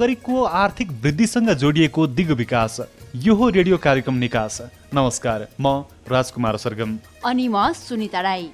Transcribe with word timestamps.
नागरिकको 0.00 0.42
आर्थिक 0.56 0.90
वृद्धिसँग 1.02 1.48
जोडिएको 1.60 2.06
दिग 2.08 2.30
विकास 2.32 2.80
यो 3.16 3.34
हो 3.34 3.48
रेडियो 3.50 3.78
कार्यक्रम 3.78 4.14
निकास। 4.16 4.60
नमस्कार 4.94 5.46
म 5.60 5.84
राजकुमार 6.08 6.56
सरगम। 6.56 6.96
अनि 7.24 7.48
म 7.48 7.72
सुनिता 7.76 8.20
राई। 8.20 8.48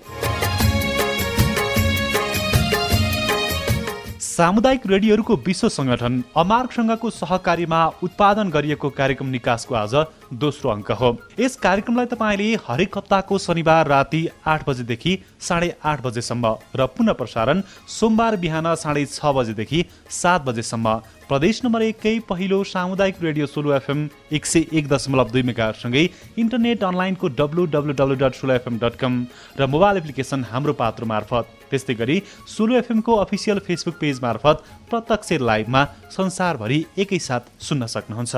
सामुदायिक 4.37 4.83
रेडियोहरूको 4.87 5.35
विश्व 5.45 5.69
सङ्गठन 5.69 6.15
अमार्कसँगको 6.37 7.11
सहकारीमा 7.11 7.79
उत्पादन 8.05 8.51
गरिएको 8.51 8.91
कार्यक्रम 8.93 9.29
निकासको 9.35 9.75
आज 9.75 9.95
दोस्रो 10.43 10.71
अङ्क 10.71 10.91
हो। 10.93 11.11
यस 11.41 11.57
कार्यक्रमलाई 11.57 12.07
तपाईँले 12.11 12.49
हरेक 12.67 12.99
हप्ताको 12.99 13.39
शनिबार 13.39 13.89
राति 13.89 14.21
आठ 14.47 14.69
बजेदेखि 14.69 15.17
साढे 15.41 15.73
आठ 15.85 16.03
बजेसम्म 16.05 16.53
र 16.77 16.87
पुनः 16.93 17.13
प्रसारण 17.17 17.63
सोमबार 17.89 18.37
बिहान 18.45 18.75
साढे 18.77 19.07
छ 19.09 19.33
बजेदेखि 19.33 19.85
सात 20.13 20.45
बजेसम्म। 20.45 20.97
प्रदेश 21.29 21.65
नम्बर 21.65 21.83
एकै 21.83 22.19
पहिलो 22.29 22.63
सामुदायिक 22.67 23.23
रेडियो 23.23 23.47
सोलो 23.49 23.73
एफएम 23.75 24.09
एक 24.37 24.47
सय 24.47 24.67
एक 24.73 24.89
दशमलव 24.89 25.31
दुई 25.33 25.43
मेगासँगै 25.49 26.09
इन्टरनेट 26.39 26.85
अनलाइनको 26.85 27.29
W 27.41 27.67
W 27.73 28.01
W 28.01 28.21
dot 28.21 28.35
solo 28.37 28.55
FM 28.55 28.79
dot 28.85 29.01
com 29.01 29.23
र 29.59 29.67
मोबाइल 29.69 29.97
एप्लिकेसन 29.99 30.45
हाम्रो 30.53 30.73
पात्र 30.83 31.15
मार्फत 31.15 31.56
त्यस्तै 31.71 31.95
गरी 31.95 32.17
सोलो 32.55 32.75
एफएमको 32.77 33.13
अफिसियल 33.25 33.59
फेसबुक 33.67 33.97
पेज 34.01 34.21
मार्फत 34.23 34.57
प्रत्यक्ष 34.91 35.33
लाइभमा 35.43 35.85
संसारभरि 36.17 36.79
एकैसाथ 36.99 37.45
सुन्न 37.69 37.87
सक्नुहुन्छ। 37.95 38.35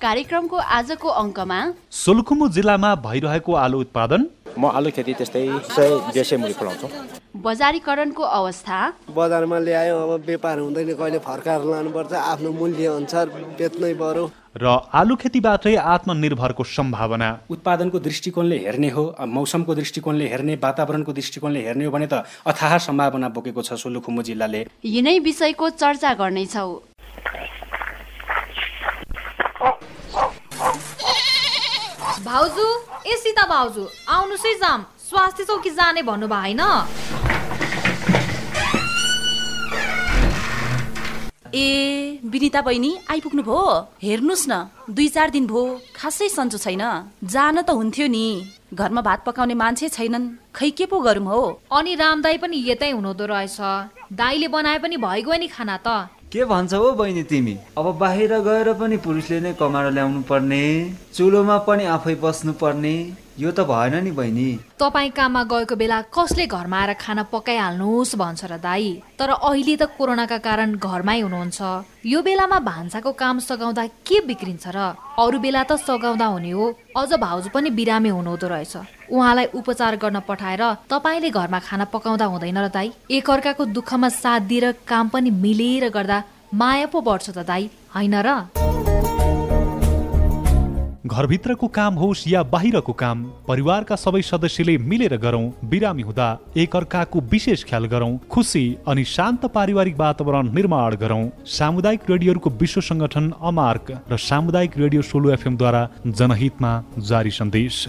कार्यक्रमको 0.00 0.56
आजको 0.76 1.08
अङ्कमा 1.22 1.58
सोलुखुम्बु 1.94 2.46
जिल्लामा 2.56 2.90
भइरहेको 3.06 3.52
आलु 3.64 3.80
उत्पादन 3.80 4.20
म 4.58 4.66
आलु 4.76 4.90
खेती 4.96 5.12
त्यस्तै 5.18 5.46
सय 5.76 5.90
डेढ 6.14 6.24
सय 6.24 6.36
मुली 6.36 6.54
फलाउँछु। 6.58 6.86
बजारीकरणको 7.36 8.22
अवस्था? 8.22 8.76
बजारमा 9.16 9.58
ल्यायो 9.58 9.96
अब 9.96 10.12
व्यापार 10.26 10.58
हुँदैन 10.58 10.92
कहिले 10.98 11.18
फर्काएर 11.18 11.62
लानुपर्छ 11.70 12.12
आफ्नो 12.12 12.50
मूल्य 12.52 12.86
अनुसार 12.98 13.26
बेच्नै 13.58 13.94
पर्यो। 14.02 14.24
र 14.56 14.66
आलु 15.00 15.14
खेतीबाटै 15.16 15.74
आत्मनिर्भरको 15.94 16.64
सम्भावना। 16.66 17.28
उत्पादनको 17.54 17.98
दृष्टिकोणले 18.02 18.56
हेर्ने 18.66 18.88
हो 18.90 19.04
मौसमको 19.36 19.74
दृष्टिकोणले 19.74 20.26
हेर्ने 20.26 20.54
वातावरणको 20.58 21.12
दृष्टिकोणले 21.12 21.60
हेर्ने 21.66 21.84
हो 21.84 21.90
भने 21.94 22.06
त 22.10 22.26
अथाह 22.50 22.78
सम्भावना 22.90 23.28
बोकेको 23.30 23.62
छ 23.62 23.78
सोलुखुम्बु 23.78 24.22
जिल्लाले। 24.26 24.66
यिनै 24.84 25.18
विषयको 25.22 25.70
चर्चा 25.70 26.10
गर्नेछौ। 26.18 26.68
भाउजू 32.30 32.64
ए 33.06 33.14
सीता 33.20 33.44
भाउजू 33.50 33.84
आउनुहोस् 34.14 34.44
है 34.46 34.52
जाम। 34.58 34.80
स्वास्थ्य 35.02 35.44
चौकी 35.44 35.70
जाने 35.70 36.02
भन्नुभयो 36.06 36.40
होइन? 36.40 36.62
ए 41.54 42.20
विनिता 42.24 42.60
बहिनी 42.62 42.90
आइपुग्नु 43.10 43.42
भयो? 43.42 43.64
हेर्नुहोस् 44.02 44.46
न 44.50 44.54
दुई 44.94 45.08
चार 45.10 45.30
दिन 45.34 45.46
भयो 45.50 45.64
खासै 45.98 46.28
सन्चो 46.28 46.58
छैन। 46.64 46.84
जान 47.34 47.62
त 47.62 47.70
हुन्थ्यो 47.74 48.06
नि। 48.06 48.26
घरमा 48.78 49.02
भात 49.02 49.26
पकाउने 49.26 49.54
मान्छे 49.58 49.88
छैनन्। 49.90 50.30
खै 50.54 50.70
के 50.78 50.86
पो 50.86 51.00
गरौँ 51.02 51.26
हो? 51.26 51.42
अनि 51.74 51.94
रामदाई 51.98 52.36
पनि 52.38 52.62
यतै 52.70 52.90
हुनुहुँदो 52.94 53.26
रहेछ। 53.26 53.58
दाईले 54.14 54.48
बनाए 54.54 54.78
पनि 54.78 54.96
भइगयो 55.02 55.34
नि 55.34 55.48
खाना 55.50 55.76
त। 55.82 56.19
के 56.32 56.44
भन्छ 56.44 56.74
हो 56.74 56.90
बहिनी 56.94 57.22
तिमी? 57.26 57.56
अब 57.78 57.86
बाहिर 57.98 58.32
गएर 58.40 58.72
पनि 58.78 58.96
पुरुषले 59.02 59.38
नै 59.40 59.52
कमाएर 59.58 59.90
ल्याउनु 59.90 60.20
पर्ने 60.30 60.62
चुलोमा 61.14 61.56
पनि 61.66 61.84
आफै 61.90 62.14
बस्नु 62.22 62.52
पर्ने 62.54 62.94
यो 63.34 63.50
त 63.50 63.66
भएन 63.66 63.94
नि 64.04 64.10
बहिनी। 64.14 64.78
तपाईँ 64.78 65.10
काममा 65.10 65.42
गएको 65.50 65.74
बेला 65.74 65.98
कसले 66.14 66.46
घरमा 66.46 66.78
आएर 66.78 66.92
खाना 67.02 67.22
पकाइहाल्नुहोस् 67.34 68.14
भन्छ 68.14 68.44
र 68.46 68.62
दाई। 68.62 69.02
तर 69.18 69.30
अहिले 69.42 69.74
त 69.74 69.90
कोरोनाका 69.98 70.38
कारण 70.38 70.78
घरमै 70.78 71.18
हुनुहुन्छ। 71.18 71.58
यो 72.06 72.22
बेलामा 72.22 72.58
भान्साको 72.62 73.10
काम 73.10 73.38
सघाउँदा 73.42 73.86
के 74.06 74.22
बिग्रिन्छ 74.22 74.66
र? 74.70 74.78
अरू 75.18 75.38
बेला 75.42 75.62
त 75.66 75.82
सघाउँदा 75.82 76.26
हुने 76.30 76.50
हो। 76.54 76.64
अझ 76.94 77.10
भाउजू 77.18 77.50
पनि 77.50 77.70
बिरामी 77.74 78.08
हुनुहुँदो 78.14 78.46
रहेछ। 78.46 78.74
उहाँलाई 79.10 79.46
उपचार 79.54 79.96
गर्न 79.96 80.20
पठाएर 80.28 80.62
तपाईँले 80.90 81.30
घरमा 81.30 81.58
खाना 81.58 81.84
पकाउँदा 81.90 82.24
हुँदैन 82.24 82.58
र 82.58 82.68
दाई। 82.70 82.92
एकअर्काको 83.10 83.64
दुःखमा 83.76 84.08
साथ 84.08 84.40
दिएर 84.46 84.72
काम 84.86 85.08
पनि 85.08 85.30
मिलेर 85.30 85.88
गर्दा 85.90 86.22
माया 86.54 86.86
पो 86.86 87.00
बढ्छ 87.00 87.30
त 87.30 87.38
दाई 87.42 87.70
होइन 87.94 88.14
र? 88.20 88.30
घरभित्रको 91.10 91.66
काम 91.66 91.94
होस् 91.98 92.22
या 92.28 92.42
बाहिरको 92.46 92.92
काम 92.92 93.22
परिवारका 93.48 93.96
सबै 93.96 94.20
सदस्यले 94.22 94.76
मिलेर 94.78 95.16
गरौँ 95.18 95.42
बिरामी 95.66 96.02
हुँदा 96.02 96.26
एकअर्काको 96.56 97.20
विशेष 97.32 97.64
ख्याल 97.66 97.84
गरौँ 97.90 98.18
खुसी 98.30 98.64
अनि 98.86 99.04
शान्त 99.04 99.46
पारिवारिक 99.50 99.96
वातावरण 99.98 100.54
निर्माण 100.54 100.94
गरौँ। 100.96 101.24
सामुदायिक 101.50 102.00
रेडियोहरूको 102.10 102.50
विश्व 102.60 102.80
सङ्गठन 102.80 103.32
अमार्क 103.42 103.90
र 104.10 104.16
सामुदायिक 104.20 104.78
रेडियो 104.78 105.02
सोलो 105.02 105.30
एफएमद्वारा 105.30 105.82
जनहितमा 106.06 106.72
जारी 107.10 107.30
सन्देश। 107.30 107.86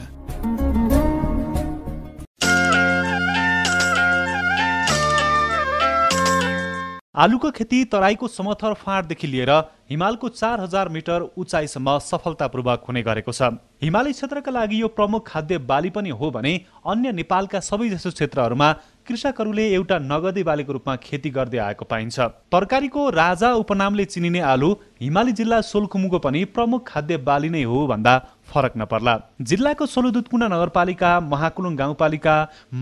आलुको 7.22 7.50
खेती 7.52 7.84
तराईको 7.86 8.28
समथर 8.28 8.74
फाँटदेखि 8.76 9.28
लिएर 9.28 9.50
हिमालको 9.90 10.30
चार 10.30 10.60
हजार 10.60 10.90
मिटर 10.90 11.22
उचाइसम्म 11.38 11.98
सफलतापूर्वक 12.02 12.86
हुने 12.88 13.02
गरेको 13.04 13.32
छ। 13.32 13.50
हिमाली 13.84 14.12
क्षेत्रका 14.12 14.52
लागि 14.52 14.82
यो 14.82 14.88
प्रमुख 14.90 15.28
खाद्य 15.28 15.58
बाली 15.70 15.90
पनि 15.92 16.10
हो 16.12 16.32
भने 16.32 16.54
अन्य 16.86 17.12
नेपालका 17.12 17.60
सबैजसो 17.60 18.12
क्षेत्रहरूमा 18.12 18.72
कृषकहरूले 19.08 19.68
एउटा 19.70 19.98
नगदी 20.02 20.44
बालीको 20.44 20.74
रूपमा 20.74 20.96
खेती 20.98 21.30
गर्दै 21.30 21.58
आएको 21.60 21.86
पाइन्छ। 21.86 22.20
तरकारीको 22.50 23.10
राजा 23.12 23.54
उपनामले 23.62 24.06
चिनिने 24.08 24.40
आलु 24.48 24.72
हिमाली 25.02 25.32
जिल्ला 25.34 25.62
सोलखुमुको 25.64 26.20
पनि 26.20 26.44
प्रमुख 26.58 26.88
खाद्य 26.88 27.18
बाली 27.22 27.50
नै 27.50 27.64
हो 27.64 27.86
भन्दा 27.88 28.18
फरक 28.50 28.74
नपर्ला। 28.78 29.18
जिल्लाको 29.42 29.86
सोलुदुतकुण्ड 29.88 30.44
नगरपालिका 30.54 31.20
महाकुलुङ 31.28 31.76
गाउँपालिका 31.76 32.36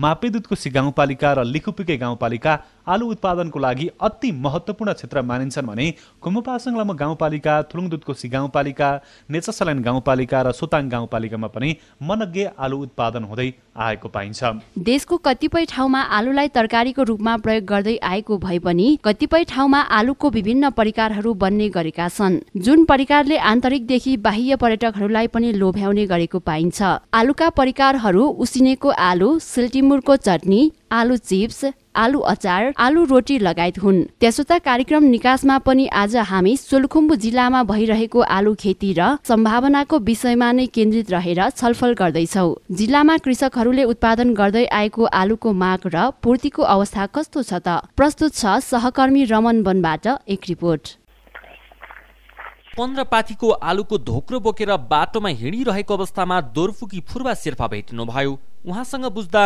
मापेदुतकोसी 0.04 0.70
गाउँपालिका 0.70 1.32
र 1.32 1.44
लिखुपिके 1.46 1.96
गाउँपालिका 1.96 2.58
आलु 2.86 3.06
उत्पादनको 3.10 3.58
लागि 3.58 3.88
अति 4.00 4.30
महत्त्वपूर्ण 4.40 4.92
क्षेत्र 4.92 5.22
मानिन्छन् 5.22 5.66
भने 5.66 5.86
खुम्बुपासङ 6.22 6.76
लामो 6.76 6.94
गाउँपालिका 6.94 7.62
थुलुङदुतकोसी 7.70 8.28
गाउँपालिका 8.28 8.88
नेचसल्यान 9.30 9.82
गाउँपालिका 9.82 10.42
र 10.42 10.52
सोताङ 10.52 10.88
गाउँपालिकामा 10.88 11.48
पनि 11.48 11.76
मनज्ञ 12.02 12.46
आलु 12.58 12.78
उत्पादन 12.82 13.24
हुँदै 13.24 13.52
आएको 13.78 14.08
पाइन्छ। 14.08 14.44
देशको 14.78 15.16
कतिपय 15.16 15.64
ठाउँमा 15.64 16.00
आलुलाई 16.18 16.48
तरकारीको 16.48 17.02
रूपमा 17.02 17.36
प्रयोग 17.36 17.64
गर्दै 17.64 17.96
आएको 18.02 18.38
भए 18.38 18.58
पनि 18.58 18.98
कतिपय 19.04 19.44
ठाउँमा 19.44 19.80
आलुको 19.98 20.30
विभिन्न 20.30 20.70
परिकारहरू 20.70 21.34
बन्ने 21.34 21.68
गरेका 21.68 22.08
छन्। 22.08 22.40
जुन 22.56 22.84
परिकारले 22.84 23.36
आन्तरिकदेखि 23.52 24.16
बाह्य 24.18 24.56
पर्यटकहरूलाई 24.56 25.26
पनि 25.26 25.52
लोभ्याउने 25.52 26.06
गरेको 26.06 26.38
पाइन्छ। 26.40 26.82
आलुका 27.14 27.48
परिकारहरू 27.50 28.26
उसिनेको 28.40 28.88
आलु 28.90 29.38
सिल्टिमुरको 29.38 30.16
चटनी 30.18 30.60
आलु 30.90 31.16
चिप्स 31.16 31.64
आलु 31.94 32.18
अचार 32.26 32.72
आलु 32.76 33.04
रोटी 33.04 33.38
लगायत 33.38 33.78
हुन्। 33.78 33.98
त्यसो 34.20 34.42
त 34.42 34.58
कार्यक्रम 34.58 35.04
निकासमा 35.06 35.58
पनि 35.62 35.86
आज 35.86 36.16
हामी 36.26 36.56
सोलुखुम्बु 36.56 37.14
जिल्लामा 37.14 37.62
भइरहेको 37.62 38.20
आलु 38.36 38.54
खेती 38.54 38.90
र 38.98 39.22
सम्भावनाको 39.22 39.98
विषयमा 40.00 40.50
नै 40.52 40.66
केन्द्रित 40.66 41.10
रहेर 41.10 41.40
छलफल 41.50 41.94
गर्दैछौ। 41.94 42.48
जिल्लामा 42.74 43.16
कृषकहरूले 43.22 43.84
उत्पादन 43.86 44.34
गर्दै 44.34 44.66
आएको 44.66 45.04
आलुको 45.14 45.52
माग 45.54 45.86
र 45.94 46.10
पूर्तिको 46.22 46.62
अवस्था 46.74 47.06
कस्तो 47.14 47.42
छ 47.42 47.52
त? 47.62 47.86
प्रस्तुत 47.94 48.34
छ 48.34 48.58
सहकर्मी 48.58 49.24
रमन 49.30 49.62
वनबाट 49.62 50.06
एक 50.26 50.42
रिपोर्ट। 50.48 50.98
पन्ध्र 52.74 53.02
पाथीको 53.06 53.48
आलुको 53.62 53.98
धोक्रो 54.10 54.38
बोकेर 54.40 54.70
बाटोमा 54.90 55.28
हिँडिरहेको 55.38 55.94
अवस्थामा 55.94 56.40
दोर्फुकी 56.54 57.00
फुर्वा 57.06 57.34
शेर्पा 57.34 57.66
भेटिनु 57.66 58.04
भयो 58.06 58.38
उहाँसँग 58.66 59.06
बुझ्दा 59.14 59.42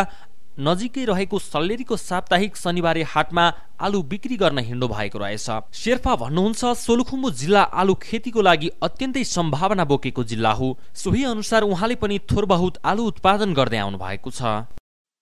नजिकै 0.59 1.05
रहेको 1.05 1.39
सल्लेरीको 1.39 1.97
साप्ताहिक 1.97 2.57
शनिबारे 2.57 3.03
हाटमा 3.03 3.45
आलु 3.81 4.03
बिक्री 4.07 4.37
गर्न 4.37 4.59
हिँड्नु 4.59 4.87
भएको 4.89 5.19
रहेछ। 5.19 5.49
शेर्पा 5.75 6.15
भन्नुहुन्छ 6.23 6.63
सोलुखुम्बु 6.79 7.31
जिल्ला 7.31 7.63
आलु 7.75 7.95
खेतीको 7.99 8.41
लागि 8.43 8.69
अत्यन्तै 8.87 9.25
सम्भावना 9.25 9.85
बोकेको 9.85 10.25
जिल्ला 10.25 10.53
हो। 10.55 10.69
सोही 10.95 11.25
अनुसार 11.35 11.63
उहाँले 11.67 11.95
पनि 11.99 12.19
थोर 12.31 12.45
बहुत 12.55 12.79
आलु 12.87 13.03
उत्पादन 13.11 13.51
गर्दै 13.55 13.79
आउनु 13.83 13.99
भएको 13.99 14.31
छ। 14.31 14.71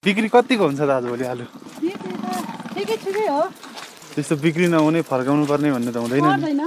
बिक्री 0.05 0.29
कतिको 0.29 0.65
हुन्छ 0.69 0.83
दाजुभोलि 0.85 1.25
आलु? 1.25 1.45
ठिकै 2.75 2.97
ठिकै 2.97 3.27
हो। 3.33 3.43
त्यस्तो 4.13 4.37
बिक्री 4.37 4.67
नहुने 4.69 5.01
फर्काउनु 5.09 5.45
पर्ने 5.49 5.73
भन्ने 5.73 5.93
त 5.93 5.97
हुँदैन 5.97 6.61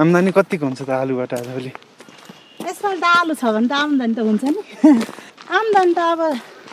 आम्दानी 0.00 0.30
कतिको 0.32 0.64
हुन्छ 0.64 0.80
त 0.82 0.90
आलुबाट 0.90 1.32
आजभोलि 1.34 1.72
यसपालि 2.64 3.00
त 3.00 3.04
आलु 3.04 3.34
छ 3.36 3.44
भने 3.52 3.68
त 3.68 3.72
आम्दानी 3.76 4.14
त 4.16 4.20
हुन्छ 4.24 4.44
नि। 4.56 4.60
आम्दानी 5.58 5.92
त 5.92 6.00
अब 6.12 6.20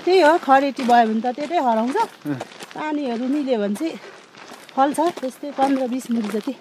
त्यही 0.05 0.21
हो 0.21 0.37
खरेटी 0.37 0.83
भयो 0.85 1.05
भने 1.09 1.21
त 1.21 1.27
त्यतै 1.35 1.59
हराउँछ। 1.67 1.97
पानीहरू 2.77 3.25
मिल्यो 3.27 3.57
भने 3.57 3.75
चाहिँ 3.75 3.97
फल्छ 4.75 4.99
त्यस्तै 5.19 5.51
पन्ध्र 5.57 5.87
बिस 5.89 6.05
मुल 6.11 6.27
जति। 6.33 6.53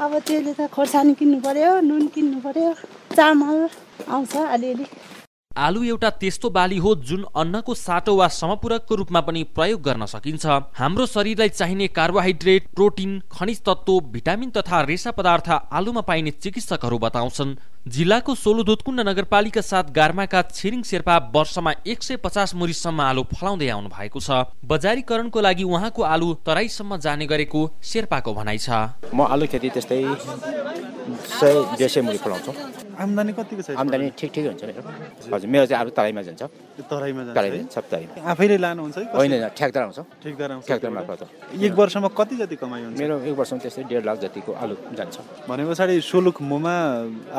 अब 0.00 0.12
त्यसले 0.20 0.52
त 0.52 0.68
खोर्सानी 0.68 1.14
किन्नु 1.16 1.38
पर्यो 1.40 1.80
नुन 1.80 2.06
किन्नु 2.14 2.38
पर्यो 2.44 2.68
चामल 3.16 3.56
आउँछ 4.08 4.34
अलिअलि। 4.36 4.86
आलु 5.50 5.82
एउटा 5.82 6.10
त्यस्तो 6.20 6.48
बाली 6.50 6.76
हो 6.78 6.94
जुन 7.08 7.24
अन्नको 7.36 7.74
साटो 7.74 8.14
वा 8.16 8.28
समपूरकको 8.30 8.94
रूपमा 8.94 9.20
पनि 9.26 9.42
प्रयोग 9.56 9.80
गर्न 9.82 10.06
सकिन्छ। 10.06 10.46
हाम्रो 10.78 11.06
शरीरलाई 11.06 11.48
चाहिने 11.50 11.86
कार्बोहाइड्रेट 11.88 12.68
प्रोटिन 12.76 13.10
खनिज 13.32 13.60
तत्व 13.66 13.98
भिटामिन 14.12 14.50
तथा 14.56 14.80
रेसा 14.86 15.10
पदार्थ 15.10 15.48
आलुमा 15.72 16.00
पाइने 16.06 16.30
चिकित्सकहरू 16.38 16.98
बताउँछन्। 16.98 17.56
जिल्लाको 17.88 18.34
सोलु 18.34 18.62
दुधकुण्ड 18.62 19.00
नगरपालिका 19.00 19.60
साथ 19.60 19.84
गार्माका 19.90 20.40
छिरिङ 20.50 20.82
शेर्पा 20.84 21.16
वर्षमा 21.32 21.72
एक 21.86 22.02
सय 22.02 22.16
पचास 22.20 22.54
मुरीसम्म 22.54 23.00
आलु 23.00 23.22
फलाउँदै 23.32 23.68
आउनु 23.72 23.88
भएको 23.88 24.20
छ। 24.20 24.52
बजारीकरणको 24.68 25.40
लागि 25.40 25.64
उहाँको 25.64 26.02
आलु 26.04 26.28
तराईसम्म 26.44 26.96
जाने 27.00 27.26
गरेको 27.26 27.60
शेर्पाको 27.80 28.34
भनाइ 28.36 28.58
छ। 28.58 28.68
म 29.16 29.24
आलु 29.24 29.46
खेती 29.48 29.68
त्यस्तै 29.72 30.00
सय 31.40 31.54
डेढ 31.80 31.88
सय 31.88 32.00
मुरी 32.04 32.18
फलाउँछौँ। 32.20 32.54
आम्दानी 33.00 33.32
कतिको 33.32 33.62
छ 33.64 33.68
आम्दानी 33.80 34.06
ठिक 34.20 34.30
ठिकै 34.34 34.48
हुन्छ 34.52 34.62
मेरो। 34.68 34.80
हजुर 35.32 35.48
मेरो 35.48 35.64
चाहिँ 35.70 35.80
आलु 35.80 35.90
तराईमा 35.96 36.22
जान्छ। 36.28 36.42
तराईमा 36.90 37.22
जान्छ? 37.32 37.72
सब 37.72 37.84
आफैले 38.32 38.56
लानुहुन्छ 38.64 38.96
होइन 39.16 39.34
ठ्याक्दार 39.58 39.82
आउँछ 39.88 39.98
ठेकदार 40.22 40.48
आउँछ 40.52 40.64
त्यहाँबाट? 40.68 41.08
मार्फत 41.08 41.22
एक 41.64 41.72
वर्षमा 41.80 42.08
कति 42.18 42.34
जति 42.40 42.56
कमाइ 42.60 42.80
हुन्छ? 42.84 42.98
मेरो 43.00 43.14
एक 43.28 43.34
वर्षमा 43.40 43.58
त्यस्तै 43.64 43.82
डेढ 43.90 44.04
लाख 44.04 44.16
जतिको 44.24 44.52
आलु 44.52 44.74
जान्छ। 44.98 45.16
भने 45.48 45.62
पछाडि 45.64 45.94
सोलुखुम्बुमा 46.10 46.74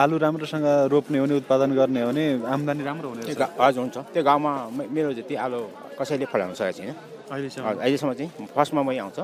आलु 0.02 0.16
राम्रोसँग 0.26 0.66
रोप्ने 0.94 1.18
हो 1.20 1.26
भने 1.26 1.36
उत्पादन 1.42 1.70
गर्ने 1.78 2.02
हो 2.02 2.10
भने 2.10 2.26
आम्दानी 2.42 2.82
राम्रो 2.90 3.08
हुने 3.12 3.24
हजुर 3.30 3.82
हुन्छ। 3.86 3.98
त्यो 4.14 4.22
गाउँमा 4.26 4.52
मेरो 4.74 5.10
जति 5.20 5.36
आलु 5.46 5.60
कसैले 6.00 6.26
फलाउन 6.26 6.54
सकेको 6.58 6.74
छैन। 6.78 6.92
अहिलेसम्म। 7.32 8.14
चाहिँ 8.18 8.30
फर्स्टमा 8.56 8.82
मै 8.84 8.98
आउँछ। 8.98 9.20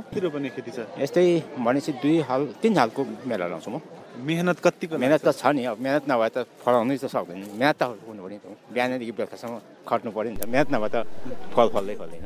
खेती 0.55 0.71
छ? 0.71 0.79
यस्तै 1.01 1.59
भनेपछि 1.59 1.91
दुई 1.99 2.15
हाल 2.29 2.41
तिन 2.61 2.77
हालको 2.77 3.01
मेला 3.27 3.47
लाउँछु 3.51 3.69
म। 3.73 3.81
मेहनत 4.17 4.57
कतिको 4.65 4.97
मेहनत 4.97 5.21
त 5.21 5.29
छ 5.37 5.53
नि। 5.53 5.63
अब 5.69 5.77
मेहनत 5.77 6.03
नभए 6.09 6.29
त 6.33 6.37
फलाउनै 6.63 6.97
त 6.97 7.05
सक्दैन। 7.05 7.59
मेहनत 7.61 7.77
त 7.77 7.83
हुनु 8.07 8.21
पऱ्यो 8.23 8.29
नि 8.33 8.39
त। 8.41 8.45
बिहानदेखि 8.73 9.13
बेलुकासम्म 9.17 9.53
खट्नु 9.85 10.09
पऱ्यो 10.11 10.31
नि 10.33 10.37
त। 10.37 10.45
मेहनत 10.49 10.69
नभए 10.73 10.89
त 10.89 10.97
फल 11.53 11.67
फल्दै 11.75 11.95
फल्दैन 12.01 12.25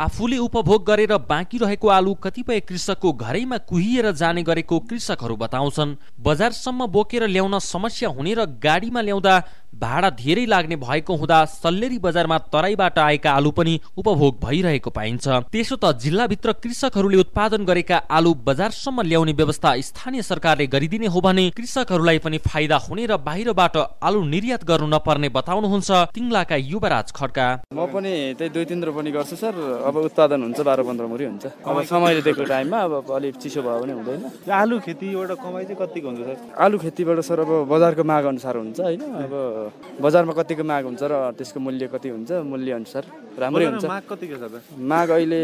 आफूले 0.00 0.38
उपभोग 0.38 0.80
गरेर 0.82 1.14
बाँकी 1.30 1.58
रहेको 1.62 1.88
आलु 1.88 2.12
कतिपय 2.24 2.60
कृषकको 2.66 3.12
घरैमा 3.12 3.56
कुहिएर 3.70 4.10
जाने 4.10 4.42
गरेको 4.42 4.78
कृषकहरू 4.90 5.36
बताउँछन्। 5.36 5.96
बजारसम्म 6.18 6.86
बोकेर 6.90 7.22
ल्याउन 7.28 7.58
समस्या 7.62 8.08
हुने 8.10 8.32
र 8.34 8.40
गाडीमा 8.58 9.00
ल्याउँदा 9.00 9.34
भाडा 9.74 10.10
धेरै 10.12 10.44
लाग्ने 10.46 10.76
भएको 10.76 11.14
हुँदा 11.16 11.44
सल्लेरी 11.44 11.98
बजारमा 11.98 12.38
तराईबाट 12.52 12.98
आएका 12.98 13.30
आलु 13.32 13.50
पनि 13.50 13.78
उपभोग 13.98 14.38
भइरहेको 14.42 14.90
पाइन्छ। 14.90 15.28
त्यसो 15.52 15.76
त 15.76 15.92
जिल्लाभित्र 15.98 16.52
कृषकहरूले 16.62 17.18
उत्पादन 17.18 17.64
गरेका 17.64 17.96
आलु 18.10 18.34
बजारसम्म 18.46 19.02
ल्याउने 19.02 19.32
व्यवस्था 19.32 19.74
स्थानीय 19.82 20.22
सरकारले 20.22 20.66
गरिदिने 20.66 21.06
हो 21.06 21.20
भने 21.20 21.48
कृषकहरूलाई 21.56 22.18
पनि 22.18 22.38
फाइदा 22.42 22.76
हुने 22.86 23.06
र 23.06 23.16
बाहिरबाट 23.18 23.76
आलु 24.02 24.24
निर्यात 24.24 24.64
गर्नु 24.64 24.86
नपर्ने 24.88 25.28
बताउनुहुन्छ 25.28 25.90
तिङ्लाका 26.14 26.56
युवराज 26.56 27.12
खड्का। 27.12 27.46
म 27.74 27.86
पनि 27.88 28.12
त्यही 28.38 28.50
दुई 28.52 28.64
तिन 28.64 28.84
रोपनी 28.84 29.10
गर्छु 29.10 29.36
सर। 29.36 29.54
अब 29.88 29.96
उत्पादन 29.96 30.42
हुन्छ 30.42 30.60
बाह्र 30.60 30.82
पन्ध्र 30.82 31.06
मुरी 31.06 31.24
हुन्छ। 31.24 31.44
अब 31.64 31.82
समयले 31.88 32.22
दिएको 32.22 32.44
टाइममा 32.44 32.78
अब 32.78 33.10
अलिक 33.10 33.34
चिसो 33.40 33.62
भयो 33.62 33.80
भने 33.82 33.92
हुँदैन। 33.92 34.50
आलु 34.52 34.78
खेतीबाट 34.78 35.30
कमाइ 35.42 35.64
चाहिँ 35.64 35.78
कतिको 35.80 36.08
हुन्छ 36.08 36.20
सर? 36.22 36.36
आलु 36.60 36.78
खेतीबाट 36.78 37.18
सर 37.24 37.40
अब 37.40 37.50
बजारको 37.66 38.04
माग 38.04 38.24
अनुसार 38.30 38.56
हुन्छ 38.56 38.80
होइन? 38.80 39.02
अब 39.02 39.61
बजारमा 40.02 40.32
कतिको 40.38 40.64
माग 40.64 40.84
हुन्छ 40.88 41.02
र 41.02 41.14
त्यसको 41.38 41.58
मूल्य 41.60 41.86
कति 41.94 42.08
हुन्छ? 42.14 42.30
मूल्य 42.52 42.72
अनुसार 42.80 43.04
राम्रै 43.38 43.64
हुन्छ। 43.66 43.84
माग 43.84 44.04
कतिको 44.10 44.36
छ 44.40 44.44
माग 44.92 45.08
अहिले 45.16 45.40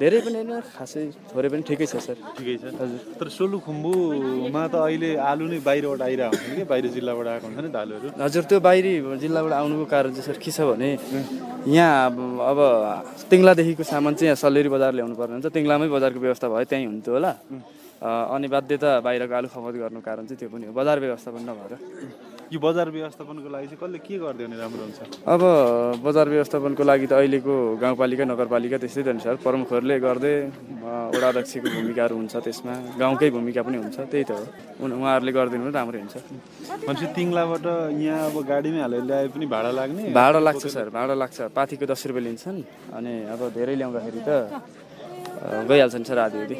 धेरै 0.00 0.18
पनि 0.24 0.36
होइन 0.40 0.52
खासै 0.76 1.02
थोरै 1.32 1.48
पनि 1.52 1.62
ठिकै 1.68 1.86
छ 1.86 1.94
सर। 2.06 2.16
ठिकै 2.38 2.54
छ। 2.62 2.64
हजुर। 2.80 3.00
तर 3.18 3.28
सोलुखुम्बुमा 3.36 4.62
त 4.72 4.74
अहिले 4.86 5.10
आलु 5.30 5.44
नै 5.50 5.58
बाहिरबाट 5.68 6.00
आइरहेको 6.06 6.36
हुन्छन् 6.36 6.56
कि? 6.58 6.64
बाहिर 6.70 6.84
जिल्लाबाट 6.96 7.26
आएको 7.26 7.46
हुन्छ 7.46 7.58
नि 7.64 7.70
त 7.70 7.76
आलुहरू? 7.82 8.08
हजुर 8.18 8.42
त्यो 8.50 8.58
बाहिरी 8.60 8.92
जिल्लाबाट 9.24 9.52
आउनुको 9.60 9.84
कारण 9.90 10.10
चाहिँ 10.16 10.26
सर 10.28 10.38
के 10.42 10.50
छ 10.50 10.58
भने 10.70 10.90
यहाँ 11.66 12.10
अब 12.50 12.58
तिङ्लादेखिको 13.30 13.82
सामान 13.84 14.12
चाहिँ 14.14 14.28
यहाँ 14.30 14.40
सल्लेरी 14.44 14.70
बजार 14.74 14.92
ल्याउनु 14.96 15.14
पर्ने 15.18 15.34
हुन्छ। 15.38 15.48
तिङ्लामै 15.54 15.88
बजारको 15.90 16.18
व्यवस्था 16.20 16.46
भयो 16.48 16.66
त्यहीँ 16.70 16.86
हुन्थ्यो 16.86 17.12
होला। 17.14 17.32
अनि 18.00 18.48
बाध्यता 18.48 18.90
बाहिरको 19.04 19.34
आलु 19.38 19.48
खपत 19.52 19.74
गर्नु 19.82 20.00
कारण 20.00 20.24
चाहिँ 20.24 20.38
त्यो 20.40 20.48
पनि 20.48 20.64
हो। 20.68 20.72
बजार 20.72 20.96
व्यवस्थापन 21.04 21.42
नभएर। 21.44 21.72
यो 22.50 22.58
बजार 22.58 22.90
व्यवस्थापनको 22.90 23.46
लागि 23.46 23.66
चाहिँ 23.70 23.78
कसले 23.78 23.98
के 24.02 24.14
गरिदियो 24.18 24.46
भने 24.50 24.56
राम्रो 24.58 24.82
हुन्छ? 24.82 24.98
अब 25.22 25.42
बजार 26.02 26.26
व्यवस्थापनको 26.34 26.82
लागि 26.82 27.06
त 27.06 27.12
अहिलेको 27.22 27.54
गाउँपालिका 27.78 28.24
नगरपालिका 28.26 28.76
त्यस्तै 28.82 29.02
त 29.06 29.08
नि 29.14 29.22
सर 29.22 29.38
प्रमुखहरूले 29.38 29.96
गर्दै 30.02 30.34
वडा 31.14 31.28
अध्यक्षको 31.30 31.68
भूमिकाहरू 31.70 32.14
हुन्छ 32.18 32.34
त्यसमा। 32.42 32.74
गाउँकै 32.98 33.30
भूमिका 33.30 33.62
पनि 33.62 33.76
हुन्छ 33.78 33.98
त्यही 34.02 34.24
त 34.26 34.30
हो। 34.34 34.82
उहाँहरूले 34.82 35.32
गरिदिनु 35.38 35.62
पनि 35.70 35.74
राम्रै 35.78 35.98
हुन्छ। 36.02 36.16
भनेपछि 36.90 37.06
तिङ्लाबाट 37.14 37.66
यहाँ 38.02 38.18
अब 38.34 38.36
गाडीमै 38.50 38.80
हालेर 38.82 39.02
ल्याए 39.06 39.26
पनि 39.30 39.46
भाडा 39.46 39.70
लाग्ने? 39.70 40.02
भाडा 40.10 40.40
लाग्छ 40.42 40.64
सर। 40.74 40.86
भाडा 40.90 41.14
लाग्छ। 41.22 41.38
पाथीको 41.54 41.86
दस 41.86 42.02
रुपियाँ 42.10 42.24
लिन्छन्। 42.34 42.58
अनि 42.98 43.12
अब 43.30 43.40
धेरै 43.54 43.74
ल्याउँदाखेरि 43.78 44.20
त 44.26 44.30
गइहाल्छन् 45.68 46.04
सर 46.04 46.18
आधी 46.18 46.56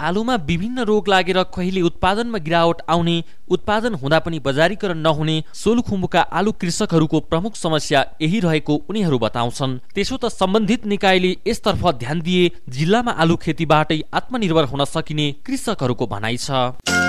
आलुमा 0.00 0.34
विभिन्न 0.46 0.80
रोग 0.80 1.08
लागेर 1.08 1.42
कहिले 1.54 1.80
उत्पादनमा 1.80 2.38
गिरावट 2.38 2.82
आउने 2.88 3.16
उत्पादन 3.50 3.94
हुँदा 3.94 4.18
पनि 4.18 4.38
बजारीकरण 4.38 4.98
नहुने 4.98 5.36
सोलुखुम्बुका 5.54 6.20
आलु 6.38 6.52
कृषकहरूको 6.52 7.20
प्रमुख 7.30 7.56
समस्या 7.56 8.04
यही 8.22 8.40
रहेको 8.40 8.74
उनीहरू 8.88 9.18
बताउँछन्। 9.18 9.78
त्यसो 9.94 10.16
त 10.16 10.30
सम्बन्धित 10.30 10.86
निकायले 10.86 11.36
यसतर्फ 11.46 11.82
ध्यान 11.98 12.20
दिए 12.20 12.50
जिल्लामा 12.68 13.12
आलु 13.18 13.36
खेतीबाटै 13.42 14.00
आत्मनिर्भर 14.14 14.64
हुन 14.70 14.84
सकिने 14.86 15.26
कृषकहरूको 15.46 16.06
भनाइ 16.06 16.36
छ। 16.36 17.07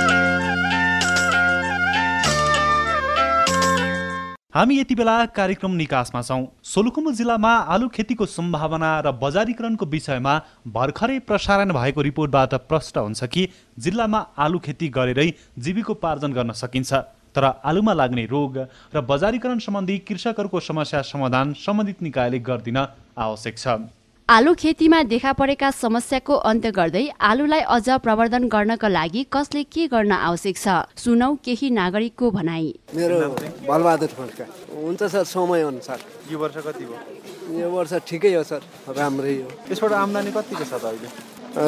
हामी 4.53 4.77
यति 4.79 4.95
बेला 4.95 5.13
कार्यक्रम 5.29 5.71
निकासमा 5.77 6.21
छौँ। 6.21 6.45
सोलुखुम्बु 6.65 7.11
जिल्लामा 7.13 7.51
आलु 7.69 7.87
खेतीको 7.87 8.25
सम्भावना 8.25 8.89
र 8.99 9.11
बजारीकरणको 9.13 9.85
विषयमा 9.85 10.33
भर्खरै 10.73 11.17
प्रसारण 11.21 11.73
भएको 11.73 12.01
रिपोर्टबाट 12.01 12.53
प्रष्ट 12.65 12.97
हुन्छ 12.97 13.23
कि 13.25 13.47
जिल्लामा 13.77 14.19
आलु 14.37 14.59
खेती 14.59 14.89
गरेरै 14.89 15.27
जीविकोपार्जन 15.59 16.33
गर्न 16.33 16.51
सकिन्छ। 16.57 16.93
तर 17.29 17.45
आलुमा 17.61 17.93
लाग्ने 17.93 18.25
रोग 18.25 18.57
र 18.89 19.01
बजारीकरण 19.05 19.59
सम्बन्धी 19.59 19.97
कृषकहरूको 20.09 20.59
समस्या 20.61 21.01
समाधान 21.05 21.53
सम्बन्धित 21.61 22.01
निकायले 22.01 22.39
गरिदिन 22.41 22.77
आवश्यक 23.19 23.57
छ। 23.57 23.77
आलु 24.29 24.53
खेतीमा 24.53 25.01
देखा 25.09 25.31
परेका 25.33 25.69
समस्याको 25.73 26.35
अन्त्य 26.49 26.71
गर्दै 26.71 27.01
आलुलाई 27.17 27.61
अझ 27.75 27.89
प्रवर्धन 28.05 28.43
गर्नका 28.47 28.87
लागि 28.87 29.25
कसले 29.33 29.63
के 29.73 29.87
गर्न 29.89 30.11
आवश्यक 30.13 30.57
छ? 30.57 30.67
सुनौ 31.01 31.29
केही 31.41 31.69
नागरिकको 31.73 32.29
भनाई। 32.37 32.67
मेरो 32.93 33.17
बलबहादुर 33.65 34.11
खड्का। 34.19 34.45
हुन्छ 34.69 35.01
सर 35.03 35.23
समय 35.33 35.61
अनुसार। 35.73 35.99
यो 36.29 36.37
वर्ष 36.37 36.57
कति 36.61 36.85
भयो? 36.85 37.57
यो 37.57 37.69
वर्ष 37.73 37.93
ठिकै 38.05 38.33
हो 38.35 38.43
सर 38.45 38.61
राम्रै 38.93 39.35
हो। 39.41 39.49
यसबाट 39.73 39.91
आम्दानी 39.97 40.31
कतिको 40.37 40.63
छ 40.63 40.73
त 40.77 40.85
अहिले? 40.93 41.09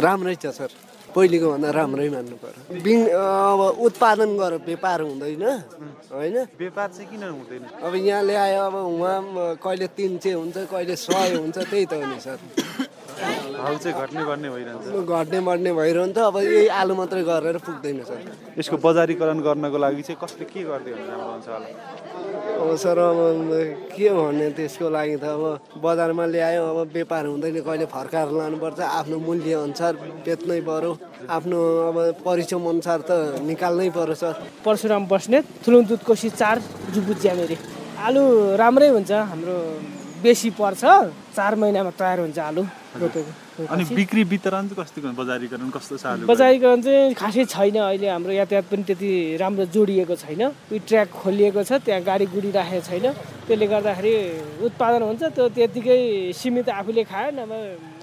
राम्रै 0.05 0.35
छ 0.37 0.53
सर। 0.53 0.69
पहिलेको 1.15 1.47
भन्दा 1.51 1.69
राम्रै 1.75 2.07
मान्नु 2.15 2.35
पर्यो 2.43 2.81
बिन 2.85 2.99
अब 3.11 3.61
उत्पादन 3.87 4.29
गरेर 4.39 4.61
व्यापार 4.67 4.99
हुँदैन 5.01 5.43
होइन? 6.11 6.37
व्यापार 6.59 6.87
चाहिँ 6.95 7.07
किन 7.11 7.23
हुँदैन? 7.23 7.63
अब 7.83 7.93
यहाँ 7.95 8.23
ल्यायो 8.23 8.61
अब 8.69 8.75
उहाँ 8.75 9.19
कहिले 9.63 9.87
तिन 9.97 10.17
सय 10.23 10.33
हुन्छ 10.39 10.57
कहिले 10.71 10.95
सय 10.95 11.35
हुन्छ 11.35 11.57
त्यही 11.57 11.85
त 11.85 11.93
हो 11.99 12.05
नि 12.11 12.19
सर। 12.19 12.39
भाउ 13.61 13.77
चाहिँ 13.77 13.95
घट्ने 14.01 14.23
बढ्ने 14.25 14.49
भइरहन्छ। 14.49 14.85
घट्ने 15.05 15.39
बढ्ने 15.47 15.71
भइरहन्छ 15.73 16.17
अब 16.17 16.37
यही 16.41 16.67
आलु 16.79 16.93
मात्रै 16.95 17.23
गरेर 17.23 17.57
पुग्दैन 17.67 17.97
सर। 18.09 18.19
यसको 18.59 18.77
बजारीकरण 18.81 19.39
गर्नको 19.45 19.77
लागि 19.77 20.01
चाहिँ 20.07 20.19
कसले 20.23 20.45
के 20.49 20.63
गरिदियो 20.63 20.95
भने 20.95 21.05
राम्रो 21.11 21.31
हुन्छ 21.31 21.47
होला? 21.53 21.67
अब 22.61 22.75
सर 22.77 22.97
अब 22.97 23.49
के 23.97 24.09
भन्ने 24.13 24.49
त्यसको 24.57 24.89
लागि 24.93 25.15
त 25.17 25.25
अब 25.33 25.81
बजारमा 25.81 26.25
ल्यायो 26.29 26.61
अब 26.61 26.79
व्यापार 26.93 27.25
हुँदैन 27.25 27.57
कहिले 27.65 27.85
फर्काएर 27.89 28.29
लानुपर्छ 28.37 28.79
आफ्नो 29.01 29.17
मूल्य 29.17 29.53
अनुसार 29.65 29.93
बेच्नै 30.25 30.59
पर्यो 30.69 30.91
आफ्नो 31.35 31.57
अब 31.89 31.97
परिश्रम 32.25 32.63
अनुसार 32.73 32.99
त 33.09 33.41
निकाल्नै 33.49 33.89
पर्यो 33.97 34.15
सर। 34.21 34.33
परशुराम 34.65 35.03
बस्नेत 35.09 35.45
थुलुङ 35.65 35.81
दुध 35.89 36.01
कोसी 36.05 36.29
चार 36.41 36.61
जुबुत 36.93 37.17
ज्यामेरी 37.21 37.57
आलु 38.05 38.21
राम्रै 38.61 38.89
हुन्छ 38.95 39.11
हाम्रो 39.31 39.57
बेसी 40.23 40.49
पर्छ। 40.59 40.83
चार 41.35 41.55
महिनामा 41.61 41.91
तयार 41.99 42.19
हुन्छ 42.19 42.39
आलु 42.39 42.63
रोपेको। 43.01 43.31
अनि 43.73 43.83
बिक्री 43.95 44.23
वितरण 44.31 44.67
चाहिँ 44.69 44.77
कस्तो 44.79 45.01
बजारीकरण 45.17 45.69
कस्तो 45.75 45.95
छ 45.97 46.05
आलु 46.05 46.27
बजारीकरण 46.27 46.81
चाहिँ 46.81 47.13
खासै 47.13 47.45
छैन 47.45 47.77
अहिले 47.81 48.07
हाम्रो 48.09 48.31
यातायात 48.31 48.65
पनि 48.71 48.83
त्यति 48.89 49.09
राम्रो 49.41 49.65
जोडिएको 49.75 50.15
छैन। 50.23 50.41
उयो 50.71 50.79
ट्र्याक 50.87 51.07
खोलिएको 51.21 51.61
छ 51.63 51.71
त्यहाँ 51.85 52.01
गाडी 52.09 52.25
गुडी 52.33 52.49
राखेको 52.51 52.81
छैन। 52.89 53.05
त्यसले 53.47 53.65
गर्दाखेरि 53.73 54.13
उत्पादन 54.65 55.01
हुन्छ 55.09 55.23
त्यो 55.35 55.45
त्यतिकै 55.55 55.99
सीमित 56.35 56.69
आफूले 56.69 57.03
खायो 57.11 57.29
नभए 57.39 57.61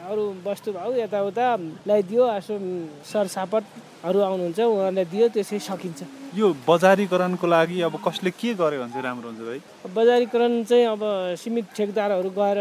अरू 0.08 0.22
वस्तुभाउ 0.44 0.90
यताउता 1.04 1.46
ल्याइदियो 1.86 2.22
यसो 2.36 2.54
सरसापटहरू 3.12 4.18
आउनुहुन्छ 4.28 4.58
उहाँहरूलाई 4.60 5.06
दियो 5.12 5.26
त्यसै 5.36 5.58
सकिन्छ। 5.68 6.00
यो 6.36 6.46
बजारीकरणको 6.68 7.46
लागि 7.46 7.80
अब 7.88 7.94
कसले 8.04 8.30
के 8.36 8.52
गर्यो 8.60 8.80
भने 8.80 8.92
चाहिँ 8.92 9.04
राम्रो 9.04 9.28
हुन्छ 9.28 9.40
भाइ? 9.48 9.60
बजारीकरण 9.96 10.52
चाहिँ 10.68 10.84
अब 10.92 11.02
सीमित 11.40 11.66
ठेकदारहरू 11.76 12.30
गएर 12.36 12.58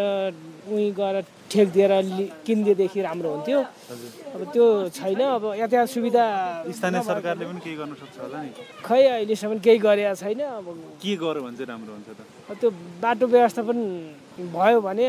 उहीँ 0.72 0.92
गएर 0.96 1.16
ठेक 1.52 1.68
दिएर 1.76 1.92
किनिदिएदेखि 2.48 3.02
राम्रो 3.02 3.30
हुन्थ्यो। 3.36 3.60
अब 3.60 4.42
त्यो 4.54 4.66
छैन 4.96 5.20
अब 5.20 5.44
यातायात 5.60 5.88
सुविधा 5.88 6.24
स्थानीय 6.80 7.02
सरकारले 7.12 7.46
पनि 7.46 7.60
केही 7.60 7.76
गर्न 7.76 7.94
सक्छ 8.00 8.16
होला 8.24 8.40
नि? 8.44 8.50
खै 8.88 9.02
अहिलेसम्म 9.04 9.60
केही 9.60 9.80
गरेका 9.84 10.14
छैन 10.16 10.40
अब 10.64 10.66
के 11.04 11.16
गर्यो 11.20 11.42
भने 11.44 11.56
चाहिँ 11.60 11.68
राम्रो 11.68 11.92
हुन्छ 11.92 12.08
त? 12.08 12.20
त्यो 12.60 12.70
बाटो 13.04 13.26
व्यवस्थापन 13.28 13.78
भयो 14.56 14.80
भने 14.88 15.08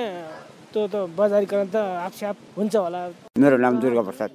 त्यो 0.73 0.87
त 0.93 0.95
बजारीकरण 1.19 1.67
त 1.73 1.77
आफस्याप 1.77 2.37
हुन्छ 2.57 2.75
होला। 2.77 3.01
मेरो 3.41 3.57
नाम 3.57 3.75
दुर्गा 3.81 4.03
प्रसाद 4.09 4.31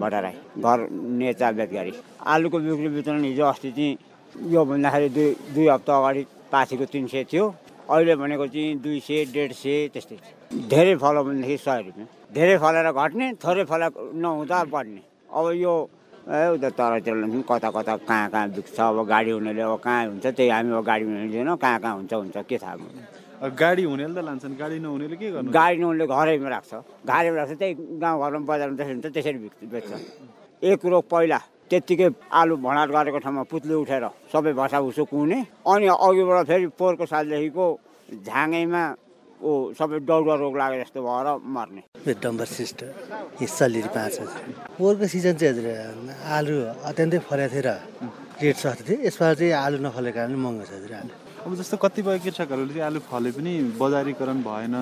भट्टराई 0.00 0.36
घर 0.64 0.78
नेचा 1.20 1.50
बेतगारी 1.58 1.92
आलुको 2.32 2.58
बिक्री 2.58 2.88
वितरण 2.96 3.24
हिजो 3.24 3.44
अस्ति 3.44 3.70
चाहिँ 3.76 4.52
यो 4.52 4.64
भन्दाखेरि 4.64 5.08
दुई 5.16 5.28
दुई 5.54 5.66
हप्ता 5.68 5.92
अगाडि 5.98 6.22
पाथीको 6.52 6.84
तिन 6.92 7.06
सय 7.12 7.24
थियो। 7.32 7.44
अहिले 7.90 8.14
भनेको 8.16 8.46
चाहिँ 8.54 8.76
दुई 8.84 9.00
सय 9.06 9.24
डेढ 9.34 9.52
सय 9.52 9.88
त्यस्तै 9.92 10.16
धेरै 10.72 10.94
फल्यो 11.02 11.22
भनेदेखि 11.24 11.56
सय 11.66 11.80
रुपियाँ। 11.86 12.08
धेरै 12.32 12.56
फलेर 12.64 12.88
घट्ने 12.92 13.26
थोरै 13.44 13.64
फला 13.70 13.88
नहुँदा 14.24 14.58
बढ्ने। 14.72 15.02
अब 15.28 15.46
यो 15.64 15.74
उता 16.24 16.68
तरातिर 16.78 17.14
पनि 17.14 17.42
कता 17.44 17.68
कता 17.76 17.94
कहाँ 18.08 18.28
कहाँ 18.32 18.48
बिक्छ 18.56 18.80
अब 18.80 18.98
गाडी 19.04 19.30
हुनेले 19.36 19.62
अब 19.62 19.76
कहाँ 19.84 20.06
हुन्छ 20.08 20.26
त्यही 20.26 20.48
हामी 20.48 20.72
अब 20.72 20.84
गाडी 20.84 21.04
हुने 21.04 21.20
लिँदैनौँ 21.20 21.56
कहाँ 21.60 21.78
कहाँ 21.84 21.94
हुन्छ 21.94 22.12
हुन्छ 22.14 22.36
के 22.48 22.56
थाहा 22.64 22.76
गाडी 23.44 23.82
हुनेले 23.84 24.14
त 24.14 24.24
लान्छन्। 24.24 24.56
गाडी 24.56 24.78
नहुनेले 24.80 25.16
के 25.20 25.28
गर्नु? 25.34 25.50
गाडी 25.52 25.76
नहुनेले 25.76 26.06
घरैमा 26.08 26.48
राख्छ। 26.48 26.72
घरैमा 27.04 27.36
राख्छ 27.36 27.52
त्यही 27.60 27.72
गाउँघरमा 28.00 28.46
बजारमा 28.48 28.76
त्यसरी 28.78 28.94
हुन्छ 28.96 29.06
त्यसरी 29.12 29.38
बेच्छ। 29.68 29.90
एक 30.64 30.76
कुरो 30.80 30.98
पहिला 31.12 31.38
त्यत्तिकै 31.68 32.08
आलु 32.40 32.54
भँडाट 32.56 32.88
गरेको 32.96 33.18
ठाउँमा 33.24 33.42
पुत्ली 33.52 33.74
उठेर 33.84 34.04
सबै 34.32 34.52
भसाभुसो 34.56 35.04
कुने 35.12 35.38
अनि 35.68 35.86
अघिबाट 35.92 36.46
फेरि 36.48 36.66
पोहोरको 36.78 37.04
सालदेखिको 37.04 37.66
झाँगैमा 38.24 38.82
ऊ 39.44 39.50
सबै 39.76 39.98
डौडा 40.08 40.34
रोग 40.40 40.54
लागे 40.56 40.76
जस्तो 40.80 41.00
भएर 41.04 41.28
मर्ने। 41.44 41.82
मेरो 42.00 42.20
डम्बर 42.24 42.46
सिस्टर 42.48 42.88
यहाँ 43.44 43.56
सल्लिरी 43.60 43.90
पाँच 43.92 44.12
हजार। 44.20 44.44
पोहोरको 44.78 45.04
सिजन 45.04 45.34
चाहिँ 45.36 45.52
हजुर 45.52 45.68
आलु 46.32 46.54
अत्यन्तै 46.88 47.18
फलेको 47.28 47.52
थियो 47.52 47.62
र 47.64 47.70
रेट 48.40 48.56
सस्तो 48.56 48.82
थियो। 48.88 48.96
यसपालि 49.08 49.36
चाहिँ 49.36 49.52
आलु 49.52 49.76
नफलेको 49.84 50.16
कारणले 50.16 50.38
महँगो 50.44 50.64
छ 50.64 50.72
हजुर 50.80 50.92
आलु। 51.00 51.12
अब 51.44 51.54
जस्तो 51.60 51.76
कतिपय 51.76 52.18
कृषकहरूले 52.24 52.72
चाहिँ 52.72 52.86
आलु 52.88 53.00
फले 53.04 53.30
पनि 53.36 53.52
बजारीकरण 53.76 54.38
भएन 54.48 54.76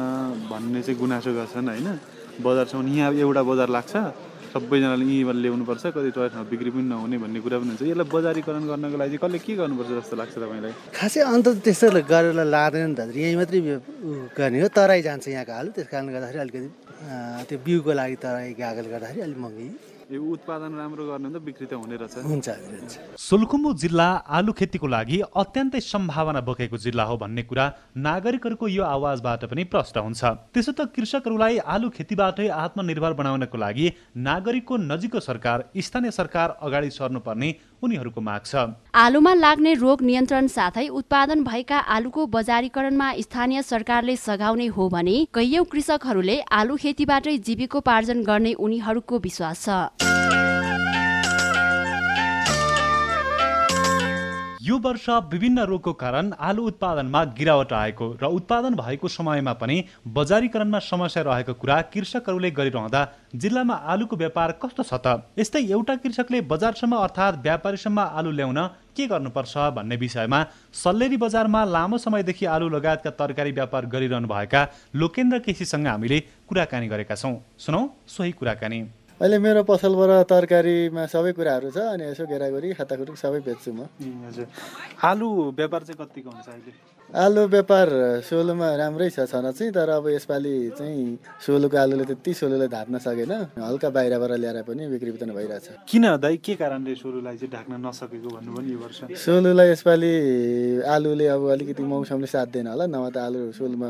भन्ने 0.47 0.81
चाहिँ 0.87 0.99
गुनासो 0.99 1.31
गर्छन् 1.35 1.69
होइन। 1.69 1.89
बजारसम्म 2.39 2.87
यहाँ 2.87 3.11
एउटा 3.19 3.43
बजार 3.51 3.69
लाग्छ 3.77 3.93
सबैजनाले 4.55 5.05
यहीँबाट 5.05 5.37
ल्याउनुपर्छ 5.43 5.85
कति 5.91 6.11
ठाउँ 6.15 6.47
बिक्री 6.47 6.71
पनि 6.71 6.87
नहुने 6.87 7.19
भन्ने 7.19 7.41
कुरा 7.43 7.59
पनि 7.59 7.71
हुन्छ। 7.75 7.83
यसलाई 7.83 8.07
बजारीकरण 8.15 8.63
गर्नको 8.71 8.97
लागि 9.03 9.17
चाहिँ 9.19 9.23
कसले 9.27 9.39
के 9.43 9.53
गर्नुपर्छ 9.59 9.91
जस्तो 9.91 10.15
लाग्छ 10.23 10.35
तपाईँलाई? 10.39 10.73
खासै 10.95 11.21
अन्त 11.35 11.47
त्यस्तो 11.67 11.87
गरेर 12.07 12.39
लाँदैन 12.47 12.85
नि 12.89 12.95
त 12.95 13.11
यहीँ 13.11 13.37
मात्रै 13.43 13.61
गर्ने 14.39 14.59
हो 14.63 14.69
तराई 14.71 15.03
जान्छ 15.03 15.25
यहाँको 15.35 15.53
आलु। 15.59 15.71
त्यस 15.75 15.89
कारणले 15.91 16.13
गर्दाखेरि 16.15 16.41
अलिकति 16.47 16.69
त्यो 17.49 17.59
बिउको 17.59 17.91
लागि 17.91 18.17
तराई 18.23 18.49
गएकोले 18.55 18.89
गर्दाखेरि 18.95 19.21
अलिक 19.27 19.39
महँगी। 19.43 19.69
यो 20.13 20.21
उत्पादन 20.21 20.73
राम्रो 20.77 21.05
गर्ने 21.09 21.29
त 21.33 21.41
बिक्री 21.41 21.67
त 21.67 21.73
हुने 21.73 21.97
रहेछ। 21.97 22.29
हुन्छ 22.29 22.49
सोलुखुम्बु 23.17 23.71
जिल्ला 23.83 24.09
आलु 24.29 24.53
खेतीको 24.53 24.87
लागि 24.87 25.19
अत्यन्तै 25.33 25.81
सम्भावना 25.81 26.41
बोकेको 26.45 26.77
जिल्ला 26.77 27.05
हो 27.09 27.17
भन्ने 27.17 27.43
कुरा 27.49 27.65
नागरिकहरूको 27.97 28.67
यो 28.69 28.85
आवाजबाट 28.85 29.45
पनि 29.49 29.65
प्रष्ट 29.73 29.97
हुन्छ। 29.99 30.21
त्यसो 30.53 30.73
त 30.73 30.93
कृषकहरूलाई 30.93 31.65
आलु 31.65 31.89
खेतीबाटै 31.97 32.49
आत्मनिर्भर 32.61 33.13
बनाउनको 33.21 33.57
लागि 33.57 33.87
नागरिकको 34.29 34.77
नजिकको 34.85 35.21
सरकार 35.29 35.65
स्थानीय 35.81 36.11
सरकार 36.13 36.49
अगाडि 36.61 36.91
सर्नुपर्ने 36.93 37.49
उनीहरूको 37.83 38.21
माग 38.21 38.43
छ। 38.45 38.55
आलुमा 38.97 39.33
लाग्ने 39.35 39.73
रोग 39.75 40.03
नियन्त्रण 40.03 40.47
साथै 40.49 40.87
उत्पादन 40.91 41.43
भएका 41.45 41.79
आलुको 41.97 42.27
बजारीकरणमा 42.35 43.13
स्थानीय 43.21 43.63
सरकारले 43.63 44.17
सघाउने 44.19 44.67
हो 44.77 44.89
भने 44.89 45.17
कैयौं 45.35 45.65
कृषकहरूले 45.73 46.39
आलु 46.53 46.77
खेतीबाटै 46.77 47.37
जीविकोपार्जन 47.41 48.23
गर्ने 48.25 48.53
उनीहरूको 48.61 49.19
विश्वास 49.19 49.67
छ। 49.67 50.42
यो 54.63 54.77
वर्ष 54.79 55.09
विभिन्न 55.31 55.61
रोगको 55.67 55.93
कारण 56.01 56.31
आलु 56.49 56.63
उत्पादनमा 56.67 57.23
गिरावट 57.39 57.73
आएको 57.73 58.07
र 58.23 58.27
उत्पादन 58.39 58.75
भएको 58.79 59.09
समयमा 59.09 59.53
पनि 59.59 59.77
बजारीकरणमा 60.19 60.79
समस्या 60.79 61.23
रहेको 61.27 61.55
कुरा 61.63 61.81
कृषकहरूले 61.91 62.51
गरिरहँदा 62.59 63.01
जिल्लामा 63.43 63.75
आलुको 63.75 64.17
व्यापार 64.17 64.53
कस्तो 64.63 64.83
छ 64.83 64.95
त? 65.03 65.27
यस्तै 65.39 65.63
एउटा 65.67 65.97
कृषकले 66.07 66.41
बजारसम्म 66.47 66.95
अर्थात् 66.97 67.43
व्यापारीसम्म 67.43 67.99
आलु 68.15 68.31
ल्याउन 68.31 68.61
के 68.95 69.07
गर्नुपर्छ 69.11 69.57
भन्ने 69.75 69.97
विषयमा 69.97 70.45
सल्लेरी 70.85 71.17
बजारमा 71.17 71.65
लामो 71.75 71.99
समयदेखि 71.99 72.47
आलु 72.47 72.69
लगायतका 72.69 73.11
तरकारी 73.19 73.53
व्यापार 73.59 73.87
गरिरहनु 73.91 74.29
भएका 74.29 74.67
लोकेन्द्र 74.95 75.39
केसीसँग 75.43 75.87
हामीले 75.87 76.21
कुराकानी 76.49 76.89
गरेका 76.89 77.15
छौँ। 77.15 77.37
सुनौ 77.59 77.87
सोही 78.07 78.33
कुराकानी। 78.39 78.83
अहिले 79.23 79.39
मेरो 79.39 79.63
पसलबाट 79.63 80.27
तरकारीमा 80.27 81.03
सबै 81.15 81.33
कुराहरू 81.39 81.71
छ 81.71 81.79
अनि 81.95 82.03
यसो 82.11 82.27
गेरागुरी 82.27 82.69
खाताखुरी 82.75 83.15
सबै 83.15 83.41
बेच्छु 83.47 83.71
म। 83.71 83.87
हजुर। 84.27 84.47
आलु 84.99 85.27
व्यापार 85.55 85.83
चाहिँ 85.87 85.99
कतिको 86.03 86.31
हुन्छ 86.35 86.49
अहिले? 86.51 86.92
आलु 87.13 87.45
व्यापार 87.53 87.89
सोलोमा 88.25 88.69
राम्रै 88.81 89.09
छ 89.13 89.29
छन 89.29 89.53
चाहिँ 89.53 89.73
तर 89.77 89.89
अब 90.01 90.09
यसपालि 90.17 90.73
चाहिँ 90.81 91.21
सोलोको 91.45 91.77
आलुले 91.77 92.05
त्यति 92.09 92.33
सोलोले 92.33 92.69
ढाक्न 92.73 92.99
सकेन। 93.05 93.33
हल्का 93.61 93.89
बाहिरबाट 93.93 94.33
ल्याएर 94.41 94.63
पनि 94.65 94.89
बिक्री 94.89 95.11
वितरण 95.21 95.31
भइरहेछ। 95.37 95.85
किन 95.93 96.05
दाइ? 96.17 96.37
के 96.41 96.55
कारणले 96.57 96.95
सोलुलाई 96.97 97.37
चाहिँ 97.37 97.53
ढाक्न 97.53 97.73
नसकेको 97.85 98.29
भन्नु 98.33 98.51
पनि 98.57 98.73
यो 98.73 98.79
वर्ष? 98.81 98.99
सोलुलाई 99.13 99.69
यसपालि 99.77 100.13
आलुले 100.89 101.27
अब 101.37 101.43
अलिकति 101.53 101.83
मौसमले 101.85 102.29
साथ 102.33 102.47
दिएन 102.49 102.67
होला 102.73 102.87
नभए 102.89 103.11
त 103.13 103.17
आलु 103.29 103.41
सोलुमा 103.61 103.89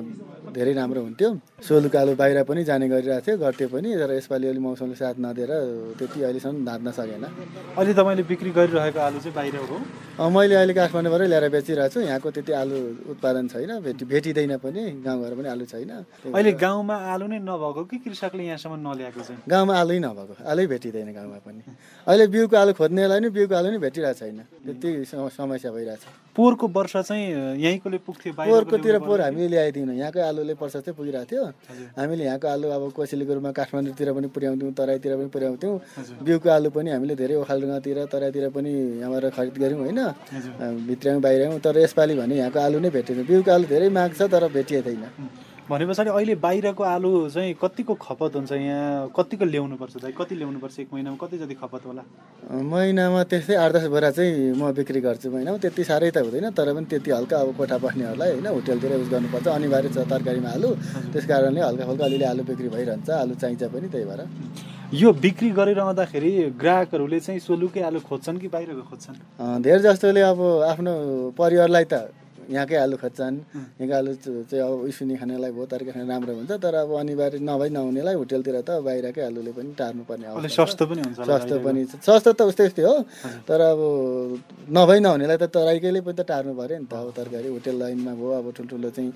धेरै 0.50 0.72
राम्रो 0.82 1.00
हुन्थ्यो। 1.06 1.30
सोलुको 1.62 1.98
आलु 2.02 2.18
बाहिर 2.18 2.42
पनि 2.42 2.64
जाने 2.66 2.90
गरिरहेको 2.90 3.22
थियो 3.22 3.38
गर्थ्यो 3.38 3.68
पनि 3.70 3.88
तर 4.02 4.10
यसपालि 4.18 4.46
अलिक 4.50 4.62
मौसमले 4.66 4.98
साथ 4.98 5.22
नदिएर 5.22 5.52
त्यति 5.94 6.18
अहिलेसम्म 6.26 6.58
ढाक्न 6.66 6.90
सकेन। 6.90 7.22
अहिले 7.78 7.94
तपाईँले 7.94 8.22
बिक्री 8.26 8.50
गरिरहेको 8.50 8.98
आलु 8.98 9.18
चाहिँ 9.22 9.34
बाहिर 9.38 9.56
हो? 9.70 9.78
मैले 10.26 10.54
अहिले 10.58 10.74
काठमाडौँबाटै 10.74 11.26
ल्याएर 11.30 11.46
बेचिरहेको 11.54 11.94
छु। 11.94 12.00
यहाँको 12.02 12.28
त्यति 12.34 12.52
आलु 12.58 12.78
उत्पादन 13.14 13.44
छैन 13.48 13.70
भेटी 13.80 14.04
भेटिँदैन 14.04 14.52
पनि 14.58 14.82
गाउँघर 15.04 15.32
पनि 15.38 15.48
आलु 15.48 15.64
छैन। 15.66 15.90
अहिले 16.34 16.52
गाउँमा 16.52 16.96
आलु 17.12 17.26
नै 17.26 17.38
नभएको 17.44 17.82
कि 17.90 17.96
कृषकले 18.04 18.42
यहाँसम्म 18.44 18.74
नल्याएको 18.88 19.20
चाहिँ? 19.20 19.40
गाउँमा 19.48 19.74
आलु 19.80 19.92
नभएको 20.06 20.34
आलु 20.50 20.62
भेटिँदैन 20.68 21.08
गाउँमा 21.12 21.38
पनि। 21.46 21.62
अहिले 22.06 22.26
बिउको 22.26 22.56
आलु 22.56 22.72
खोज्नेलाई 22.72 23.20
नि 23.20 23.28
बिउको 23.30 23.54
आलु 23.54 23.68
नि 23.70 23.78
भेटिरहेको 23.78 24.18
छैन। 24.18 24.38
त्यति 24.64 24.90
सम- 25.04 25.30
समस्या 25.30 25.70
भइरहेछ 25.72 26.02
पोहोरको 26.32 26.66
वर्ष 26.68 26.96
चाहिँ 26.96 27.60
यहीँकोले 27.60 27.98
पुग्थ्यो 28.08 28.32
पोहोरकोतिर 28.32 28.98
पोहोर 28.98 29.20
पर्ने? 29.20 29.36
हामी 29.36 29.48
ल्याइदिउँ 29.52 29.94
यहाँकै 30.00 30.20
आलुले 30.20 30.54
प्रशस्तै 30.56 30.92
पुगिरहेको 30.96 31.28
थियो। 31.28 31.44
हामीले 31.92 32.24
यहाँको 32.24 32.46
आलु 32.48 32.66
अब 32.72 32.82
कोसिलीको 32.96 33.32
रूपमा 33.36 33.52
काठमाडौँतिर 33.52 34.08
पनि 34.16 34.28
पुर्याउँथ्यौँ 34.32 34.72
तराईतिर 34.72 35.12
पनि 35.16 35.28
पुर्याउँथ्यौँ। 35.28 35.76
बिउको 36.24 36.48
आलु 36.48 36.70
पनि 36.72 36.90
हामीले 36.90 37.14
धेरै 37.20 37.34
ओखालडुङ्गातिर 37.36 37.98
तराईतिर 38.08 38.48
पनि 38.48 38.70
यहाँबाट 39.04 39.24
खरिद 39.36 39.56
गऱ्यौँ 39.60 39.80
होइन? 39.84 40.00
भित्र्याउँ 40.88 41.20
बाहिर्याउँ 41.20 41.60
तर 41.60 41.76
यसपालि 41.84 42.14
भने 42.16 42.34
यहाँको 42.40 42.58
आलु 42.64 42.78
नै 42.80 42.90
भेटेन। 42.96 43.28
बिउको 43.28 43.50
आलु 43.52 43.66
धेरै 43.68 43.88
माग 43.92 44.10
छ 44.16 44.24
तर 44.32 44.48
भेटिएको 44.48 44.88
छैन। 44.88 45.04
भने 45.72 45.86
पछाडि 45.88 46.10
अहिले 46.12 46.34
बाहिरको 46.36 46.82
आलु 46.84 47.10
चाहिँ 47.32 47.54
कतिको 47.56 47.94
खपत 47.96 48.36
हुन्छ? 48.36 48.52
यहाँ 48.52 49.08
कतिको 49.16 49.44
ल्याउनु 49.44 49.76
पर्छ 49.80 50.04
दाइ? 50.04 50.12
कति 50.12 50.34
ल्याउनु 50.36 50.58
पर्छ 50.60 50.78
एक 50.84 50.88
महिनामा? 50.92 51.16
कति 51.16 51.36
जति 51.40 51.54
खपत 51.56 51.82
होला? 51.88 52.02
महिनामा 52.52 53.22
त्यस्तै 53.24 53.54
आठ 53.56 53.72
दस 53.72 53.86
बोरा 53.88 54.10
चाहिँ 54.12 54.52
म 54.52 54.72
बिक्री 54.76 55.00
गर्छु 55.00 55.30
महिनामा। 55.32 55.56
त्यति 55.64 55.84
साह्रै 55.88 56.10
त 56.12 56.28
हुँदैन 56.28 56.52
तर 56.52 56.68
पनि 56.76 56.86
त्यति 56.92 57.10
हल्का 57.16 57.36
अब 57.40 57.56
कोठा 57.56 57.76
बस्नेहरूलाई 57.80 58.30
होइन 58.36 58.46
होटेलतिर 58.52 58.92
युज 59.00 59.08
गर्नुपर्छ। 59.16 59.46
अनिवार्य 59.48 59.88
छ 59.96 59.98
तरकारीमा 60.12 60.50
आलु। 60.60 60.68
त्यस 61.08 61.24
कारणले 61.24 61.60
हल्का 61.64 61.84
फुल्का 61.88 62.04
अलिअलि 62.04 62.24
आलु 62.32 62.42
बिक्री 62.52 62.68
भइरहन्छ। 62.68 63.08
आलु 63.08 63.34
चाहिन्छ 63.40 63.62
पनि 63.72 63.88
त्यही 63.88 64.04
भएर। 64.04 64.20
यो 64.92 65.08
बिक्री 65.24 65.50
गरिरहँदाखेरि 65.56 66.30
ग्राहकहरूले 66.60 67.20
चाहिँ 67.24 67.40
सोलुकै 67.40 67.80
आलु 67.88 68.00
खोज्छन् 68.04 68.38
कि 68.44 68.48
बाहिरको 68.52 68.82
खोज्छन्? 68.92 69.16
धेरै 69.64 69.80
जस्तोले 69.88 70.20
अब 70.20 70.40
आफ्नो 70.68 70.92
परिवारलाई 71.32 71.84
त 71.88 72.12
यहाँकै 72.50 72.76
आलु 72.84 72.96
खोज्छन् 72.98 73.36
यहाँको 73.78 73.94
आलु 73.94 74.10
चाहिँ 74.50 74.62
अब 74.66 74.72
उसिनी 74.90 75.14
खानेलाई 75.20 75.50
भयो 75.54 75.66
तरकारी 75.70 75.92
खाने 75.94 76.06
राम्रो 76.10 76.32
हुन्छ 76.34 76.52
तर 76.58 76.74
अब 76.82 76.90
अनिवार्य 76.98 77.38
नभई 77.38 77.68
नहुनेलाई 77.76 78.14
होटेलतिर 78.18 78.56
त 78.66 78.70
बाहिरकै 78.82 79.22
आलुले 79.30 79.52
पनि 79.54 79.70
टार्नुपर्ने 79.78 80.26
अवस्था 80.26 80.48
छ। 80.48 80.58
सस्तो 80.58 80.84
पनि 80.90 81.00
हुन्छ 81.06 81.18
सस्तो। 81.22 81.54
पनि। 81.64 81.80
सस्तो 82.06 82.30
त 82.32 82.40
उस्तै 82.50 82.64
उस्तै 82.70 82.82
हो 82.82 82.96
तर 83.46 83.60
अब 83.70 83.80
नभई 84.74 84.98
नहुनेलाई 85.06 85.38
त 85.38 85.44
तराईकैले 85.54 86.00
पनि 86.02 86.16
त 86.18 86.22
टार्नु 86.26 86.52
पऱ्यो 86.58 86.76
नि 86.82 86.86
त 86.90 86.94
अब 86.98 87.08
तरकारी 87.18 87.48
होटेल 87.54 87.76
लाइनमा 87.78 88.12
भयो 88.18 88.30
अब 88.40 88.46
ठुल्ठुलो 88.56 88.90
चाहिँ 88.90 89.12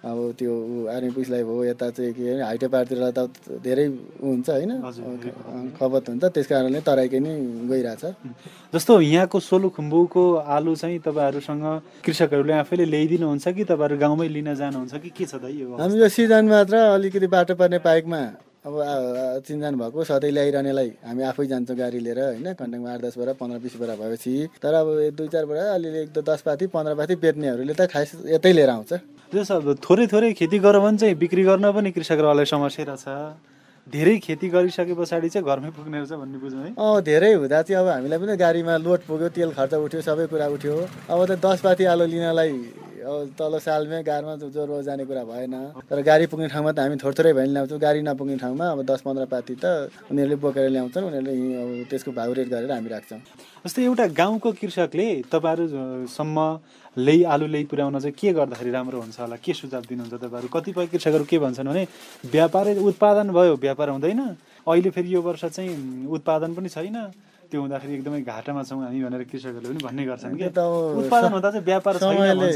अब 0.00 0.18
त्यो 0.38 0.52
आर्मी 0.88 1.10
पुलिसलाई 1.12 1.42
भयो 1.44 1.64
यता 1.64 1.88
चाहिँ 1.92 2.12
के 2.16 2.22
अरे 2.32 2.42
हाइटे 2.42 2.68
पारतिर 2.72 3.00
त 3.12 3.28
धेरै 3.60 3.86
ऊ 3.88 4.26
हुन्छ 4.32 4.48
होइन? 4.48 4.72
खपत 5.76 6.08
हुन्छ 6.08 6.24
त्यस 6.24 6.46
कारणले 6.48 6.80
तराईकै 6.80 7.20
नै 7.20 7.34
गइरहेछ। 7.68 8.04
जस्तो 8.74 8.92
यहाँको 9.00 9.38
सोलुखुम्बुको 9.40 10.24
आलु 10.56 10.74
चाहिँ 10.80 10.98
तपाईँहरूसँग 11.04 11.64
कृषकहरूले 12.04 12.54
आफैले 12.64 12.84
ल्याइदिनुहुन्छ 12.88 13.48
कि 13.52 13.64
तपाईँहरू 13.68 13.96
गाउँमै 14.00 14.28
लिन 14.28 14.54
जानुहुन्छ 14.56 14.94
कि 15.04 15.10
के 15.12 15.24
छ 15.28 15.36
दाइ 15.36 15.52
यो 15.60 15.76
हामी 15.76 16.00
यो 16.00 16.08
सिजन 16.08 16.48
मात्र 16.48 16.74
अलिकति 16.96 17.28
बाटो 17.28 17.54
पर्ने 17.60 17.78
पाइकमा 17.84 18.20
अब 18.60 18.72
चिनजान 19.44 19.74
भएको 19.76 20.04
सधैँ 20.04 20.32
ल्याइरहनेलाई 20.32 20.90
हामी 21.04 21.22
आफै 21.28 21.46
जान्छौँ 21.46 21.76
गाडी 21.76 21.98
लिएर 22.00 22.20
होइन? 22.20 22.56
कन्ट्याक्टमा 22.56 22.88
आठ 22.92 23.00
दस 23.04 23.14
बोरा 23.20 23.32
पन्ध्र 23.36 23.58
बिस 23.60 23.76
बोरा 23.76 23.94
भएपछि। 24.00 24.32
तर 24.64 24.74
अब 24.80 24.88
दुई 25.16 25.28
चार 25.28 25.44
बोरा 25.44 25.62
अलिअलि 25.76 25.98
एक 26.04 26.12
त 26.12 26.24
दस 26.24 26.40
पाती 26.48 26.66
पन्ध्र 26.72 26.94
पाती 26.96 27.14
बेच्नेहरूले 27.20 27.74
त 27.74 27.88
खास 27.88 28.12
यतै 28.32 28.52
लिएर 28.52 28.68
आउँछ। 28.68 28.92
जस 29.30 29.50
अब 29.52 29.66
थोरै 29.78 30.06
थोरै 30.10 30.32
खेती 30.34 30.58
गर 30.58 30.78
भने 30.82 30.98
चाहिँ 30.98 31.14
बिक्री 31.14 31.42
गर्न 31.44 31.70
पनि 31.72 31.90
कृषकहरूलाई 31.94 32.44
समस्या 32.50 32.84
रहेछ। 32.84 33.06
धेरै 33.86 34.16
खेती 34.26 34.48
गरिसके 34.50 34.94
पछाडि 34.98 35.28
चाहिँ 35.30 35.46
घरमै 35.46 35.70
पुग्ने 35.70 35.98
रहेछ 35.98 36.12
भन्ने 36.18 36.38
बुझौँ 36.42 36.62
है। 36.62 36.70
अँ 36.74 37.02
धेरै 37.06 37.32
हुँदा 37.34 37.62
चाहिँ 37.62 37.78
अब 37.78 37.88
हामीलाई 37.88 38.18
पनि 38.18 38.36
गाडीमा 38.36 38.76
लोड 38.82 39.00
पुग्यो 39.06 39.28
तेल 39.30 39.50
खर्च 39.54 39.74
उठ्यो 39.86 40.00
सबै 40.02 40.26
कुरा 40.34 40.46
उठ्यो। 40.50 40.74
अब 41.06 41.18
त 41.26 41.38
दस 41.46 41.60
पाती 41.62 41.84
आलु 41.94 42.06
लिनलाई 42.10 42.52
तल 43.38 43.58
सालमै 43.58 44.02
गाडीमा 44.02 44.34
जोरो 44.52 44.82
जाने 44.82 45.04
कुरा 45.04 45.24
भएन। 45.24 45.54
तर 45.88 46.00
गाडी 46.02 46.26
पुग्ने 46.28 46.48
ठाउँमा 46.48 46.72
त 46.72 46.78
हामी 46.84 46.96
थोरै 47.00 47.14
थोरै 47.16 47.32
भए 47.32 47.46
ल्याउँछौँ 47.48 47.78
गाडी 47.80 48.00
नपुग्ने 48.04 48.36
ठाउँमा 48.36 48.66
अब 48.70 48.80
दस 48.84 49.00
पन्ध्र 49.00 49.24
पाती 49.24 49.54
त 49.56 49.88
उनीहरूले 50.12 50.36
बोकेर 50.36 50.68
ल्याउँछन् 50.68 51.04
उनीहरूले 51.08 51.34
अब 51.56 51.68
त्यसको 51.90 52.10
भाउ 52.12 52.32
रेट 52.36 52.48
गरेर 52.48 52.70
हामी 52.70 52.88
राख्छौँ। 52.88 53.20
जस्तै 53.64 53.82
एउटा 53.84 54.06
गाउँको 54.20 54.48
कृषकले 54.60 55.08
तपाईँहरूसम्म 55.32 56.38
ल्याइ 56.96 57.22
आलु 57.32 57.46
ल्याइ 57.46 57.64
पुर्याउन 57.70 57.98
चाहिँ 57.98 58.14
के 58.18 58.32
गर्दाखेरि 58.36 58.70
राम्रो 58.70 58.98
हुन्छ 59.00 59.20
होला? 59.20 59.36
के 59.38 59.52
सुझाव 59.54 59.82
दिनुहुन्छ 59.88 60.14
तपाईँहरू? 60.14 60.48
कतिपय 60.50 60.86
कृषकहरू 60.92 61.24
के 61.24 61.38
भन्छन् 61.38 61.68
भने 61.68 61.84
व्यापारै 62.26 62.74
उत्पादन 62.76 63.26
भयो 63.30 63.54
व्यापार 63.56 63.88
हुँदैन। 63.94 64.20
अहिले 64.66 64.90
फेरि 64.90 65.14
यो 65.14 65.20
वर्ष 65.22 65.44
चाहिँ 65.56 66.06
उत्पादन 66.10 66.54
पनि 66.54 66.68
छैन। 66.68 66.98
त्यो 67.50 67.60
हुँदाखेरि 67.60 67.92
एकदमै 67.94 68.20
घाटामा 68.22 68.62
छौँ 68.62 68.78
हामी 68.84 69.00
भनेर 69.04 69.22
कृषकहरूले 69.30 69.68
पनि 69.68 69.82
भन्ने 69.86 70.04
गर्छन् 70.06 70.36
कि 70.38 70.46
उत्पादन 70.46 71.32
हुँदा 71.34 71.50
चाहिँ 71.50 71.64
व्यापार 71.66 71.94
समयले। 71.98 72.50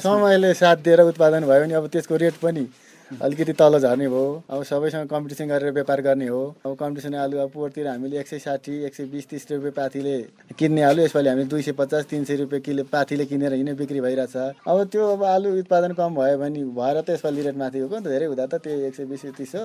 समयले 0.00 0.50
साथ 0.54 0.76
दिएर 0.86 1.00
उत्पादन 1.12 1.42
भयो 1.50 1.60
भने 1.62 1.74
अब 1.74 1.86
त्यसको 1.92 2.16
रेट 2.16 2.36
पनि 2.42 2.64
अलिकति 3.06 3.52
तल 3.52 3.78
झर्ने 3.78 4.08
भयो। 4.08 4.42
अब 4.50 4.62
सबैसँग 4.66 5.08
कम्पिटिसन 5.08 5.46
गरेर 5.48 5.72
व्यापार 5.72 6.00
गर्ने 6.02 6.26
हो। 6.26 6.42
अब 6.66 6.74
कम्पिटिसन 6.76 7.14
आलु 7.14 7.38
अब 7.38 7.50
पोहोरतिर 7.50 7.86
हामीले 7.86 8.18
एक 8.18 8.26
सय 8.26 8.38
साठी 8.38 8.72
एक 8.84 8.94
सय 8.94 9.04
बिस 9.14 9.28
तिस 9.28 9.50
रुपियाँ 9.50 9.72
पाथीले 9.72 10.16
किन्ने 10.58 10.82
आलु 10.82 11.02
यसपालि 11.02 11.28
हामीले 11.28 11.48
दुई 11.48 11.62
सय 11.62 11.72
पचास 11.78 12.04
तिन 12.10 12.24
सय 12.24 12.36
रुपियाँ 12.36 12.60
किलो 12.66 12.84
पाथीले 12.90 13.24
किनेर 13.26 13.52
हिँड्ने 13.54 13.74
बिक्री 13.78 14.00
भइरहेछ। 14.00 14.36
अब 14.66 14.84
त्यो 14.90 15.06
अब 15.12 15.22
आलु 15.24 15.54
उत्पादन 15.58 15.92
कम 15.94 16.14
भयो 16.18 16.38
भने 16.38 16.64
भएर 16.74 17.00
त 17.06 17.10
यसपालि 17.10 17.42
रेट 17.46 17.56
माथि 17.56 17.78
गएको 17.78 17.94
नि 17.94 18.02
त 18.02 18.08
धेरै 18.10 18.26
हुँदा 18.26 18.46
त 18.46 18.54
त्यो 18.66 18.74
एक 18.90 18.94
सय 18.94 19.04
बिस 19.06 19.24
तिस 19.38 19.54
हो। 19.54 19.64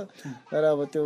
तर 0.54 0.64
अब 0.64 0.86
त्यो 0.94 1.04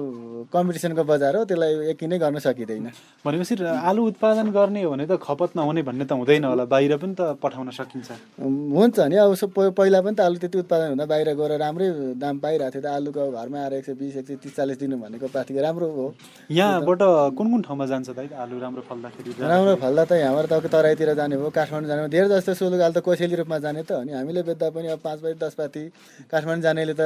कम्पिटिसनको 0.51 1.03
बजार 1.07 1.35
हो 1.35 1.43
त्यसलाई 1.47 1.95
एकिनै 1.95 2.19
गर्न 2.19 2.39
सकिँदैन। 2.43 2.91
भनेपछि 3.25 3.55
आलु 3.63 4.01
उत्पादन 4.11 4.51
गर्ने 4.51 4.83
हो 4.83 4.91
भने 4.91 5.05
त 5.07 5.15
खपत 5.23 5.55
नहुने 5.55 5.81
भन्ने 5.87 6.05
त 6.05 6.11
हुँदैन 6.11 6.43
होला। 6.51 6.65
बाहिर 6.67 6.97
पनि 6.99 7.15
त 7.15 7.39
पठाउन 7.39 7.71
सकिन्छ। 7.71 8.11
हुन्छ 8.43 8.99
नि। 8.99 9.15
अब 9.23 9.31
पहिला 9.71 10.01
पनि 10.03 10.15
त 10.15 10.19
आलु 10.27 10.37
त्यति 10.43 10.57
उत्पादन 10.59 10.87
हुँदा 10.99 11.05
बाहिर 11.07 11.33
गएर 11.39 11.53
राम्रै 11.63 11.87
दाम 12.25 12.37
पाइरहेको 12.41 12.73
थियो 12.73 12.81
त 12.81 12.87
आलुको 12.97 13.21
घरमा 13.31 13.59
आएर 13.61 13.73
एक 13.77 13.85
सय 13.85 13.93
बिस 14.01 14.15
एक 14.17 14.27
सय 14.27 14.35
तिस 14.41 14.55
चालिस 14.57 14.77
दिनु 14.81 14.97
भनेको 14.97 15.27
पाथिको 15.29 15.61
राम्रो 15.61 15.87
हो। 15.93 16.05
यहाँबाट 16.49 17.01
कुन 17.37 17.47
कुन 17.51 17.61
ठाउँमा 17.61 17.85
जान्छ 17.85 18.09
दाइ 18.17 18.27
आलु 18.33 18.59
राम्रो 18.59 18.81
फल्दाखेरि? 18.89 19.29
राम्रो 19.45 19.75
फल्दा 19.83 20.03
त 20.09 20.11
यहाँबाट 20.17 20.45
त 20.49 20.65
तराईतिर 20.73 21.13
जाने 21.13 21.37
भयो 21.37 21.49
काठमाडौँ 21.53 21.87
जाने 21.87 22.01
भयो। 22.01 22.11
धेरै 22.15 22.27
जस्तो 22.33 22.53
सुलुक 22.59 22.81
आलु 22.81 22.93
त 22.97 22.99
कोसेली 23.05 23.35
रूपमा 23.45 23.57
जाने 23.61 23.81
त 23.85 23.91
अनि 24.01 24.11
हामीले 24.17 24.41
बेच्दा 24.49 24.69
पनि 24.73 24.87
अब 24.95 24.99
पाँच 25.05 25.19
पाती 25.21 25.37
दस 25.43 25.53
पाती 25.59 25.83
काठमाडौँ 26.31 26.63
जानेले 26.65 26.93
त 26.97 27.03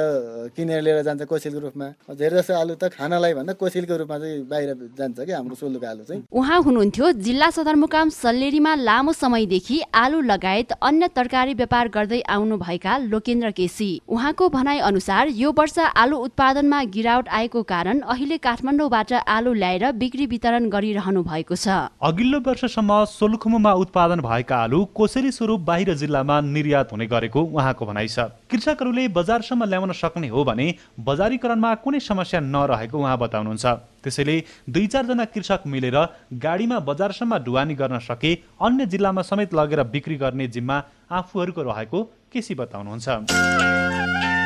किनेर 0.56 0.80
लिएर 0.82 0.98
जान्छ 1.04 1.22
कोसेलीको 1.28 1.60
रूपमा। 1.60 1.86
धेरै 2.16 2.34
जस्तो 2.40 2.54
आलु 2.56 2.74
त 2.80 2.88
खानालाई 2.96 3.32
भन्दा 3.36 3.52
कोसेलीको 3.60 3.94
रूपमा 4.00 4.16
चाहिँ 4.18 4.48
बाहिर 4.48 4.70
जान्छ 4.98 5.18
कि 5.20 5.32
हाम्रो 5.32 5.54
सुलुक 5.60 5.84
आलु 5.84 6.02
चाहिँ। 6.08 6.22
उहाँ 6.32 6.58
हुनुहुन्थ्यो 6.62 7.06
जिल्ला 7.26 7.48
सदरमुकाम 7.50 8.08
सल्लेरीमा 8.08 8.72
लामो 8.88 9.12
समयदेखि 9.12 9.76
आलु 9.94 10.18
लगायत 10.32 10.72
अन्य 10.80 11.08
तरकारी 11.16 11.54
व्यापार 11.60 11.86
गर्दै 11.96 12.20
आउनुभएका 12.36 12.92
लोकेन्द्र 13.12 13.50
केसी। 13.58 13.90
उहाँको 14.08 14.44
भनाइ 14.48 14.78
अनुसार 14.80 15.09
यो 15.10 15.50
वर्ष 15.58 15.78
आलु 15.78 16.16
उत्पादनमा 16.18 16.82
गिरावट 16.94 17.28
आएको 17.28 17.62
कारण 17.62 18.00
अहिले 18.06 18.36
काठमाडौँबाट 18.38 19.12
आलु 19.26 19.52
ल्याएर 19.52 19.90
बिक्री 19.98 20.26
वितरण 20.26 20.68
गरिरहनु 20.70 21.22
भएको 21.22 21.54
छ। 21.56 21.90
अघिल्लो 21.98 22.38
वर्षसम्म 22.46 23.04
सोलुखुमुमा 23.10 23.72
उत्पादन 23.82 24.20
भएका 24.20 24.56
आलु 24.56 24.84
कोसेली 24.94 25.30
स्वरूप 25.32 25.60
बाहिर 25.66 25.94
जिल्लामा 25.96 26.40
निर्यात 26.46 26.92
हुने 26.92 27.06
गरेको 27.06 27.40
उहाँको 27.42 27.86
भनाइ 27.86 28.08
छ। 28.08 28.30
कृषकहरूले 28.50 29.08
बजारसम्म 29.10 29.64
ल्याउन 29.64 29.92
सक्ने 29.92 30.28
हो 30.28 30.44
भने 30.44 30.66
बजारीकरणमा 31.00 31.74
कुनै 31.82 32.00
समस्या 32.00 32.40
नरहेको 32.40 32.98
उहाँ 32.98 33.18
बताउनुहुन्छ। 33.18 33.66
त्यसैले 34.06 34.36
दुई 34.70 34.86
चारजना 34.86 35.24
कृषक 35.34 35.66
मिलेर 35.66 35.98
गाडीमा 36.38 36.78
बजारसम्म 36.86 37.38
ढुवानी 37.42 37.74
गर्न 37.74 37.98
सके 37.98 38.34
अन्य 38.62 38.86
जिल्लामा 38.86 39.22
समेत 39.26 39.54
लगेर 39.54 39.82
बिक्री 39.90 40.16
गर्ने 40.22 40.46
जिम्मा 40.48 40.82
आफूहरूको 41.10 41.62
रहेको 41.62 41.98
केसी 42.30 42.54
बताउनुहुन्छ। 42.54 44.39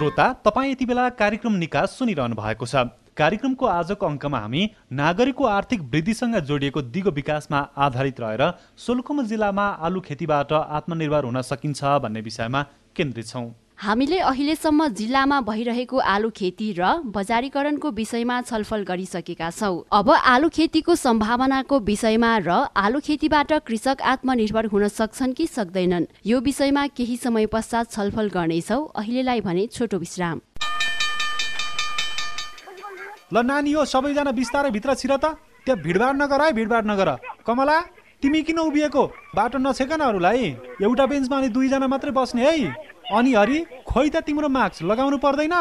श्रोता 0.00 0.26
तपाईँ 0.44 0.70
यति 0.70 0.84
बेला 0.86 1.08
कार्यक्रम 1.12 1.54
निकास 1.60 1.96
सुनिरहनु 1.98 2.34
भएको 2.34 2.66
छ। 2.66 2.88
कार्यक्रमको 3.20 3.66
आजको 3.68 4.06
अङ्कमा 4.06 4.38
हामी 4.40 4.62
नागरिकको 4.96 5.44
आर्थिक 5.46 5.80
वृद्धिसँग 5.92 6.36
जोडिएको 6.48 6.82
दिगो 6.88 7.10
विकासमा 7.12 7.58
आधारित 7.76 8.20
रहेर 8.20 8.42
सोलुखुम्बु 8.80 9.22
जिल्लामा 9.28 9.66
आलु 9.84 10.00
खेतीबाट 10.00 10.52
आत्मनिर्भर 10.78 11.24
हुन 11.24 11.40
सकिन्छ 11.44 11.84
भन्ने 12.00 12.20
विषयमा 12.22 12.62
केन्द्रित 12.96 13.26
छौँ। 13.26 13.44
हामीले 13.80 14.16
अहिलेसम्म 14.20 14.86
जिल्लामा 14.92 15.40
भइरहेको 15.40 15.98
आलु 16.04 16.30
खेती 16.30 16.66
र 16.78 16.88
बजारीकरणको 17.08 17.90
विषयमा 17.90 18.40
छलफल 18.42 18.82
गरिसकेका 18.84 19.48
छौँ। 19.50 19.88
अब 19.90 20.10
आलु 20.10 20.48
खेतीको 20.52 20.94
सम्भावनाको 20.94 21.78
विषयमा 21.80 22.32
र 22.44 22.50
आलु 22.76 23.00
खेतीबाट 23.00 23.52
कृषक 23.64 24.02
आत्मनिर्भर 24.04 24.66
हुन 24.68 24.88
सक्छन् 24.90 25.32
कि 25.32 25.46
सक्दैनन् 25.46 26.06
यो 26.26 26.40
विषयमा 26.40 26.86
केही 26.92 27.16
समय 27.16 27.46
पश्चात 27.48 27.90
छलफल 27.90 28.28
गर्नेछौ 28.28 28.80
अहिलेलाई 29.00 29.40
भने 29.40 29.66
छोटो 29.72 29.98
विश्राम। 29.98 30.40
ल 33.32 33.36
नानी 33.40 33.72
हो 33.72 33.84
सबैजना 33.86 34.32
बिस्तारै 34.36 34.70
भित्र 34.76 34.94
छिर 34.94 35.16
त। 35.16 35.40
त्यहाँ 35.64 35.80
भिडभाड 35.80 36.22
नगर 36.22 36.42
है 36.42 36.52
भिडभाड 36.52 36.84
नगर। 36.84 37.08
कमला 37.48 37.80
तिमी 38.20 38.42
किन 38.44 38.58
उभिएको? 38.60 39.02
बाटो 39.32 39.58
नछेक 39.58 39.92
न 39.92 40.04
अरूलाई। 40.04 40.44
एउटा 40.84 41.04
बेन्चमा 41.06 41.36
अनि 41.38 41.48
दुईजना 41.48 41.86
मात्रै 41.88 42.12
बस्ने 42.12 42.44
है। 42.44 42.89
अनि 43.10 43.30
हरि 43.34 43.58
खोइ 43.86 44.08
त 44.10 44.16
तिम्रो 44.22 44.48
मार्क्स 44.48 44.82
लगाउनु 44.86 45.18
पर्दैन। 45.18 45.54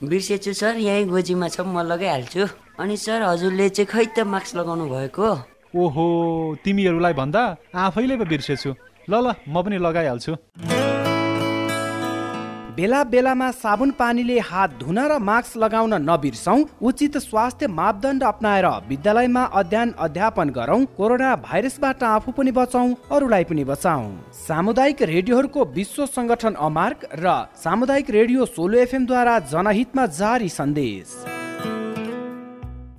बिर्सेछु 0.00 0.52
सर 0.52 0.76
यहीँ 0.80 1.04
गोजीमा 1.12 1.48
छ 1.48 1.60
म 1.60 1.84
लगाइहाल्छु। 1.84 2.42
अनि 2.80 2.96
सर 2.96 3.22
हजुरले 3.22 3.68
चाहिँ 3.68 3.88
खै 3.92 4.04
त 4.16 4.24
मास्क 4.24 4.56
लगाउनु 4.56 4.84
भएको? 4.88 5.28
ओहो 5.76 6.04
तिमीहरूलाई 6.64 7.12
भन्दा 7.20 7.42
आफैले 7.76 8.16
पो 8.16 8.24
बिर्सेछु। 8.24 8.70
ल 9.10 9.12
ल 9.24 9.26
म 9.44 9.56
पनि 9.60 9.76
लगाइहाल्छु। 9.76 10.32
बेला 12.78 13.02
बेलामा 13.04 13.50
साबुन 13.52 13.90
पानीले 13.98 14.38
हात 14.38 14.70
धुन 14.80 14.98
र 15.02 15.18
मास्क 15.18 15.56
लगाउन 15.58 15.94
नबिर्सौँ। 16.00 16.58
उचित 16.80 17.16
स्वास्थ्य 17.18 17.66
मापदण्ड 17.68 18.22
अप्नाएर 18.24 18.66
विद्यालयमा 18.88 19.42
अध्ययन 19.52 19.92
अध्यापन 19.98 20.50
गरौँ। 20.54 20.84
कोरोना 20.96 21.34
भाइरसबाट 21.42 22.02
आफू 22.04 22.32
पनि 22.32 22.50
बचौँ 22.54 22.86
अरूलाई 23.10 23.44
पनि 23.50 23.64
बचाउँ। 23.64 24.06
सामुदायिक 24.38 25.02
रेडियोहरूको 25.04 25.64
विश्व 25.74 26.06
संगठन 26.08 26.54
अमार्क 26.60 27.08
र 27.18 27.34
सामुदायिक 27.58 28.10
रेडियो 28.10 28.46
सोलो 28.46 28.78
एफएमद्वारा 28.78 29.38
जनहितमा 29.50 30.06
जारी 30.14 30.48
सन्देश। 30.50 31.37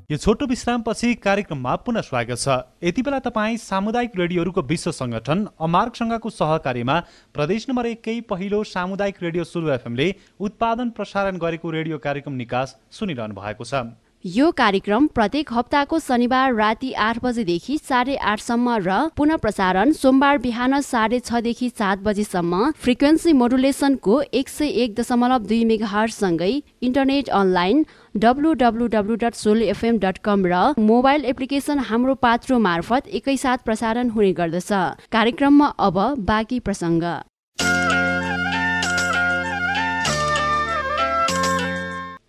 यो 0.09 0.17
छोटो 0.17 0.45
विश्रामपछि 0.45 1.13
कार्यक्रममा 1.15 1.75
पुनः 1.85 2.01
स्वागत 2.01 2.37
छ। 2.37 2.53
यति 2.83 3.01
बेला 3.01 3.19
तपाईँ 3.19 3.57
सामुदायिक 3.59 4.17
रेडियोहरूको 4.17 4.61
विश्व 4.65 4.91
संगठन 4.91 5.45
अमार्कसँगको 5.61 6.29
सहकार्यमा 6.31 6.97
प्रदेश 7.35 7.69
नम्बर 7.69 7.85
एककै 7.85 8.19
पहिलो 8.25 8.63
सामुदायिक 8.65 9.23
रेडियो 9.23 9.43
सुरु 9.45 9.69
एफएमले 9.71 10.13
उत्पादन 10.41 10.89
प्रसारण 10.97 11.37
गरेको 11.37 11.71
रेडियो 11.71 11.97
कार्यक्रम 12.01 12.41
निकास 12.41 12.75
सुनिरहनु 12.91 13.35
भएको 13.37 13.63
छ। 13.63 13.85
यो 14.25 14.49
कार्यक्रम 14.51 15.05
प्रत्येक 15.15 15.51
हप्ताको 15.53 15.99
शनिबार 15.99 16.53
राति 16.53 16.91
आठ 17.01 17.19
बजेदेखि 17.23 17.77
साढे 17.79 18.15
आठसम्म 18.31 18.73
र 18.79 18.97
पुनः 19.15 19.37
प्रसारण 19.37 19.91
सोमबार 19.95 20.37
बिहान 20.39 20.79
साढे 20.81 21.19
छदेखि 21.21 21.69
सात 21.71 21.99
बजेसम्म 22.03 22.71
फ्रिक्वेन्सी 22.83 23.33
मोडुलेसनको 23.33 24.21
एक 24.33 24.49
सय 24.49 24.75
एक 24.83 24.99
दशमलव 24.99 25.47
दुई 25.47 25.63
मेगाहरसँगै 25.65 26.51
इन्टरनेट 26.83 27.29
अनलाइन 27.39 27.85
डब्लु 28.21 28.53
डब्लु 28.53 28.85
र 30.45 30.73
मोबाइल 30.79 31.25
एप्लिकेसन 31.25 31.79
हाम्रो 31.89 32.15
पात्रो 32.15 32.59
मार्फत 32.59 33.07
एकैसाथ 33.19 33.57
प्रसारण 33.65 34.09
हुने 34.09 34.31
गर्दछ। 34.33 34.71
कार्यक्रममा 35.11 35.67
अब 35.87 35.97
बाँकी 36.27 36.59
प्रसङ्ग। 36.59 37.03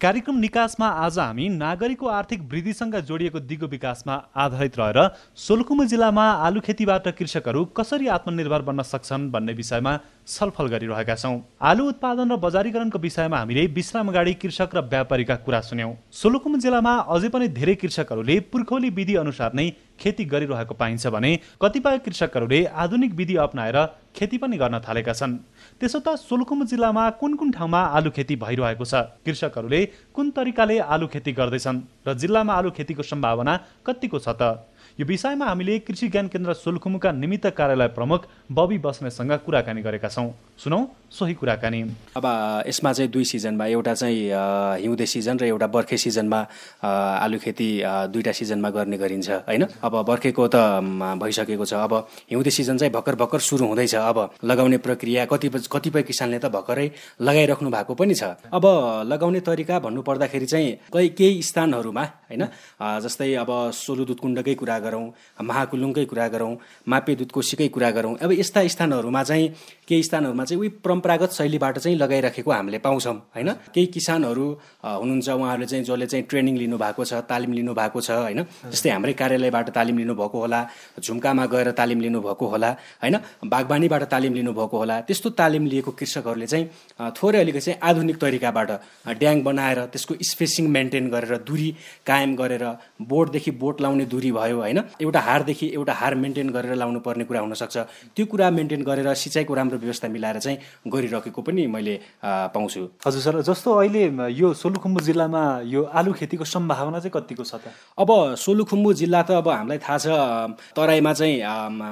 कार्यक्रम 0.01 0.37
निकासमा 0.41 0.87
आज 0.99 1.19
हामी 1.19 1.49
नागरिकको 1.51 2.07
आर्थिक 2.09 2.43
वृद्धिसँग 2.51 2.95
जोडिएको 3.09 3.41
दिगो 3.41 3.67
विकासमा 3.67 4.15
आधारित 4.35 4.79
रहेर 4.79 4.99
सोलुखुम्बु 5.37 5.85
जिल्लामा 5.87 6.25
आलु 6.47 6.61
खेतीबाट 6.67 7.09
कृषकहरू 7.19 7.65
कसरी 7.77 8.07
आत्मनिर्भर 8.09 8.63
बन्न 8.69 8.83
सक्छन् 8.83 9.29
भन्ने 9.31 9.53
विषयमा 9.53 9.93
छलफल 10.27 10.69
गरिरहेका 10.73 11.15
छौँ। 11.15 11.37
आलु 11.63 11.89
उत्पादन 11.89 12.33
र 12.33 12.37
बजारीकरणको 12.41 12.99
विषयमा 12.99 13.39
हामीले 13.39 13.67
विश्राम 13.77 14.09
अगाडि 14.09 14.35
कृषक 14.41 14.75
र 14.75 14.81
व्यापारीका 14.89 15.37
कुरा 15.45 15.61
सुन्यौं। 15.69 15.93
सोलुखुम 16.13 16.59
जिल्लामा 16.59 16.97
अझै 17.13 17.29
पनि 17.29 17.49
धेरै 17.61 17.75
कृषकहरूले 17.77 18.41
पुर्खौली 18.49 18.91
विधि 18.97 19.15
अनुसार 19.21 19.53
नै 19.53 19.69
खेती 20.01 20.25
गरिरहेको 20.25 20.75
पाइन्छ 20.81 21.07
भने 21.13 21.39
कतिपय 21.61 21.99
कृषकहरूले 22.07 22.65
आधुनिक 22.85 23.15
विधि 23.15 23.37
अप्नाएर 23.45 23.79
खेती 24.17 24.39
पनि 24.39 24.57
गर्न 24.57 24.81
थालेका 24.81 25.13
छन्। 25.13 25.39
त्यसो 25.81 25.99
त 26.05 26.13
सोलुखुम 26.21 26.65
जिल्लामा 26.69 27.03
कुन 27.17 27.35
कुन 27.41 27.51
ठाउँमा 27.57 27.81
आलु 27.97 28.11
खेती 28.13 28.37
भइरहेको 28.37 28.85
छ? 28.85 28.95
कृषकहरूले 29.25 29.81
कुन 30.13 30.31
तरिकाले 30.37 30.77
आलु 30.77 31.07
खेती 31.09 31.33
गर्दैछन् 31.33 31.81
र 32.05 32.15
जिल्लामा 32.21 32.53
आलु 32.53 32.71
खेतीको 32.77 33.03
सम्भावना 33.03 33.57
कतिको 33.81 34.19
छ 34.21 34.29
त? 34.37 34.61
यो 35.01 35.09
विषयमा 35.09 35.47
हामीले 35.49 35.79
कृषि 35.81 36.09
ज्ञान 36.13 36.29
केन्द्र 36.29 36.53
सोलुखुमुका 36.53 37.13
निमित्त 37.17 37.47
कार्यालय 37.57 37.89
प्रमुख 37.97 38.21
बबी 38.53 38.79
बस्नेतसँग 38.85 39.33
कुराकानी 39.41 39.81
गरेका 39.81 40.09
छौँ। 40.13 40.29
सुनौ 40.61 40.79
सोही 41.11 41.35
कुराकानी। 41.35 41.81
अब 42.15 42.27
यसमा 42.69 42.93
चाहिँ 42.93 43.11
दुई 43.11 43.25
सिजनमा 43.25 43.67
एउटा 43.67 43.95
चाहिँ 43.95 44.31
हिउँदे 44.85 45.07
सिजन 45.07 45.39
र 45.41 45.45
एउटा 45.45 45.67
बर्खे 45.67 45.97
सिजनमा 45.97 46.41
आलु 46.85 47.39
खेती 47.41 47.69
दुईवटा 48.13 48.33
सिजनमा 48.33 48.71
गर्ने 48.71 48.97
गरिन्छ 49.01 49.31
होइन? 49.49 49.65
अब 49.83 49.95
बर्खेको 50.07 50.47
त 50.47 50.57
भइसकेको 51.19 51.65
छ। 51.65 51.75
अब 51.75 51.95
हिउँदे 52.31 52.51
सिजन 52.51 52.77
चाहिँ 52.77 52.93
भर्खर 52.93 53.15
भर्खर 53.17 53.41
सुरु 53.41 53.67
हुँदैछ। 53.67 53.95
अब 53.97 54.39
लगाउने 54.45 54.79
प्रक्रिया 54.79 55.25
कतिपय 55.27 55.67
कतिपय 55.67 56.03
किसानले 56.07 56.39
त 56.39 56.47
भर्खरै 56.47 56.87
लगाइराख्नु 57.19 57.71
भएको 57.71 57.95
पनि 57.97 58.15
छ। 58.15 58.39
अब 58.53 58.65
लगाउने 59.09 59.41
तरिका 59.41 59.79
भन्नु 59.81 60.03
पर्दाखेरि 60.07 60.47
चाहिँ 60.47 61.11
केही 61.11 61.43
स्थानहरूमा 61.43 62.05
होइन? 62.31 62.45
जस्तै 63.03 63.35
अब 63.35 63.51
सोलु 63.75 64.05
दुधकुण्डकै 64.05 64.55
कुरा 64.55 64.79
गरौँ 64.79 65.07
महाकुलुङकै 65.43 66.05
कुरा 66.07 66.29
गरौँ 66.29 66.55
मापे 66.87 67.15
दुधकोसीकै 67.19 67.69
कुरा 67.75 67.91
गरौँ। 67.91 68.15
अब 68.23 68.31
यस्ता 68.39 68.63
स्थानहरूमा 68.69 69.23
चाहिँ 69.25 69.49
केही 69.89 70.03
स्थानहरूमा 70.07 70.45
चाहिँ 70.51 70.61
उही 70.61 70.69
परम्परागत 70.83 71.31
शैलीबाट 71.39 71.79
चाहिँ 71.79 71.97
लगाइराखेको 71.97 72.51
हामीले 72.51 72.79
पाउँछौँ 72.83 73.15
होइन? 73.37 73.51
केही 73.75 73.87
किसानहरू 73.95 74.47
हुनुहुन्छ 74.83 75.29
उहाँहरूले 75.31 75.67
चाहिँ 75.71 75.85
जसले 75.85 76.07
चाहिँ 76.07 76.25
ट्रेनिङ 76.27 76.57
लिनुभएको 76.59 77.05
छ 77.05 77.23
तालिम 77.31 77.53
लिनुभएको 77.53 78.01
छ 78.01 78.11
होइन? 78.11 78.43
जस्तै 78.67 78.91
हाम्रै 78.91 79.13
कार्यालयबाट 79.21 79.69
तालिम 79.71 79.97
लिनुभएको 79.99 80.39
होला 80.41 80.61
झुम्कामा 80.99 81.47
गएर 81.47 81.71
तालिम 81.79 82.01
लिनुभएको 82.01 82.47
होला 82.47 82.71
होइन? 83.03 83.17
बागवानीबाट 83.47 84.03
तालिम 84.11 84.35
लिनुभएको 84.35 84.77
होला 84.79 85.01
त्यस्तो 85.07 85.31
तालिम 85.41 85.67
लिएको 85.73 85.91
कृषकहरूले 85.95 86.47
चाहिँ 86.47 86.65
थोरै 87.17 87.41
अलिकति 87.41 87.61
चाहिँ 87.61 87.79
आधुनिक 87.81 88.17
तरिकाबाट 88.21 88.71
ड्याङ 89.21 89.43
बनाएर 89.43 89.79
त्यसको 89.93 90.15
स्पेसिङ 90.31 90.69
मेन्टेन 90.69 91.09
गरेर 91.11 91.37
दुरी 91.47 91.69
कायम 92.07 92.35
गरेर 92.37 92.65
बोटदेखि 93.13 93.51
बोट 93.63 93.81
लाउने 93.81 94.05
दुरी 94.13 94.31
भयो 94.33 94.59
होइन? 94.59 94.79
एउटा 95.01 95.21
हारदेखि 95.21 95.67
एउटा 95.75 95.93
हार 95.93 96.15
मेन्टेन 96.15 96.51
गरेर 96.51 96.75
लाउनु 96.75 97.01
पर्ने 97.01 97.25
कुरा 97.25 97.41
हुनसक्छ। 97.41 97.77
त्यो 98.17 98.27
कुरा 98.27 98.51
मेन्टेन 98.51 98.83
गरेर 98.83 99.15
सिँचाइको 99.15 99.55
राम्रो 99.55 99.79
व्यवस्था 99.79 100.09
मिलाएर 100.09 100.39
चाहिँ 100.41 100.59
गरिरहेको 100.89 101.41
पनि 101.43 101.67
मैले 101.69 101.95
पाउँछु। 102.25 102.81
हजुर 103.07 103.21
सर 103.23 103.35
जस्तो 103.45 103.71
अहिले 103.71 104.03
यो 104.33 104.53
सोलुखुम्बु 104.55 105.01
जिल्लामा 105.01 105.43
यो 105.69 105.83
आलु 105.93 106.13
खेतीको 106.19 106.45
सम्भावना 106.45 106.99
चाहिँ 106.99 107.13
कतिको 107.15 107.45
छ 107.45 107.55
त? 107.61 107.69
अब 107.99 108.11
सोलुखुम्बु 108.41 108.93
जिल्ला 109.01 109.21
त 109.23 109.31
अब 109.41 109.49
हामीलाई 109.49 109.79
थाहा 109.79 109.99
छ 110.01 110.07
तराईमा 110.77 111.13
चाहिँ 111.13 111.37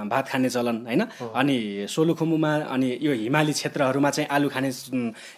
भात 0.08 0.24
खाने 0.28 0.48
चलन 0.48 0.76
होइन? 0.88 1.02
अनि 1.36 1.86
सोलुखुम्बुमा 1.88 2.52
अनि 2.74 2.88
यो 3.02 3.12
हिमाली 3.12 3.52
क्षेत्रहरूमा 3.52 4.10
चाहिँ 4.10 4.28
आलु 4.28 4.48
खाने 4.48 4.70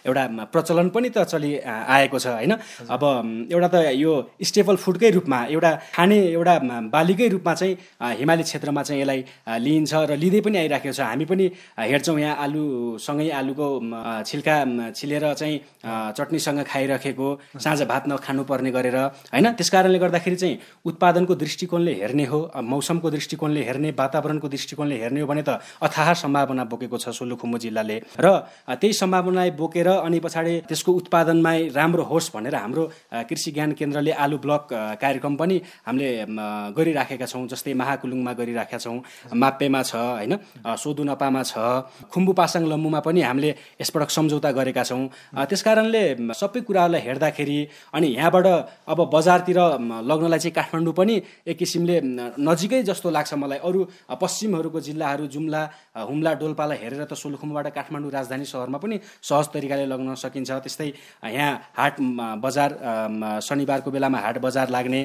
एउटा 0.07 0.23
प्रचलन 0.53 0.89
पनि 0.95 1.09
त 1.11 1.27
चलि 1.27 1.51
आएको 1.67 2.19
छ 2.19 2.27
होइन? 2.39 2.53
अब 2.89 3.03
एउटा 3.51 3.67
त 3.67 3.75
यो 3.99 4.11
स्टेपल 4.41 4.75
फुडकै 4.79 5.09
रूपमा 5.11 5.39
एउटा 5.51 5.71
खाने 5.95 6.17
एउटा 6.31 6.55
बालीकै 6.95 7.27
रूपमा 7.35 7.53
चाहिँ 7.53 7.73
हिमाली 8.19 8.43
क्षेत्रमा 8.43 8.81
चाहिँ 8.83 9.01
यसलाई 9.01 9.19
लिइन्छ 9.59 9.93
र 10.09 10.15
लिँदै 10.15 10.41
पनि 10.41 10.57
आइराखेको 10.57 10.93
छ। 10.93 11.01
हामी 11.01 11.25
पनि 11.25 11.45
हेर्छौँ 11.77 12.19
यहाँ 12.19 12.35
आलुसँगै 12.91 13.29
आलुको 13.31 13.67
छिल्का 14.27 14.55
छिलेर 14.91 15.33
चाहिँ 15.33 15.57
चटनीसँग 16.17 16.59
खाइराखेको 16.67 17.27
साँझ 17.55 17.81
भात 17.87 18.03
नखानुपर्ने 18.07 18.71
गरेर 18.71 18.97
होइन? 19.31 19.47
त्यस 19.55 19.69
कारणले 19.69 19.99
गर्दाखेरि 19.99 20.35
चाहिँ 20.35 20.59
उत्पादनको 20.85 21.35
दृष्टिकोणले 21.35 21.93
हेर्ने 22.01 22.25
हो 22.25 22.39
मौसमको 22.51 23.09
दृष्टिकोणले 23.09 23.61
हेर्ने 23.63 23.89
वातावरणको 23.95 24.47
दृष्टिकोणले 24.47 24.95
हेर्ने 25.01 25.21
हो 25.21 25.27
भने 25.27 25.43
त 25.47 25.59
अथाह 25.81 26.13
सम्भावना 26.13 26.63
बोकेको 26.67 26.97
छ 26.97 27.09
सोलुखुम्बु 27.15 27.57
जिल्लाले। 27.57 27.97
र 28.19 28.27
त्यही 28.67 28.93
सम्भावनालाई 28.93 29.51
बोकेर 29.55 29.87
अनि 29.87 30.19
पछाडि 30.19 30.53
त्यसको 30.67 30.91
उत्पादनमा 30.91 31.51
राम्रो 31.71 32.03
होस् 32.03 32.31
भनेर 32.35 32.55
हाम्रो 32.55 32.83
कृषि 33.29 33.51
ज्ञान 33.51 33.71
केन्द्रले 33.79 34.11
आलु 34.11 34.37
ब्लक 34.43 34.67
कार्यक्रम 35.01 35.35
पनि 35.35 35.57
हामीले 35.87 36.09
गरिराखेका 36.75 37.25
छौँ 37.25 37.47
जस्तै 37.47 37.73
महाकुलुङमा 37.73 38.33
गरिराखेका 38.33 38.77
छौँ। 38.77 38.99
माप्पेमा 39.33 39.81
छ 39.83 39.95
होइन? 39.95 40.33
सोदुनपामा 40.81 41.41
छ। 41.43 41.53
खुम्बु 42.11 42.31
पासाङ 42.33 42.63
लम्बुमा 42.81 42.99
पनि 43.05 43.21
हामीले 43.21 43.49
यसपटक 43.81 44.09
सम्झौता 44.09 44.51
गरेका 44.51 44.83
छौँ। 44.83 45.05
त्यस 45.45 45.61
कारणले 45.61 46.33
सबै 46.33 46.61
कुराहरूलाई 46.65 47.01
हेर्दाखेरि 47.01 47.59
अनि 47.93 48.07
यहाँबाट 48.17 48.45
अब 48.89 48.99
बजारतिर 49.13 49.59
लग्नलाई 50.09 50.39
चाहिँ 50.41 50.55
काठमाडौँ 50.57 50.93
पनि 50.97 51.15
एक 51.45 51.57
किसिमले 51.57 51.95
नजिकै 52.41 52.81
जस्तो 52.89 53.09
लाग्छ 53.13 53.33
मलाई। 53.37 53.59
अरू 53.61 53.79
पश्चिमहरूको 54.17 54.79
जिल्लाहरू 54.81 55.25
जुम्ला 55.29 55.61
हुम्ला 56.09 56.31
डोल्पालाई 56.41 56.77
हेरेर 56.81 57.03
त 57.05 57.13
सोलुखुम्बुबाट 57.13 57.67
काठमाडौँ 57.77 58.11
राजधानी 58.11 58.45
सहरमा 58.49 58.77
पनि 58.81 58.97
सहज 59.21 59.45
तरिकाले 59.53 59.85
लग्न 59.85 60.17
सकिन्छ। 60.17 60.49
त्यस्तै 60.65 60.89
यहाँ 61.29 61.53
हाट 61.77 61.93
बजार 62.41 62.69
शनिबारको 63.45 63.89
बेलामा 63.91 64.17
हाट 64.17 64.37
बजार 64.41 64.67
लाग्ने 64.73 65.01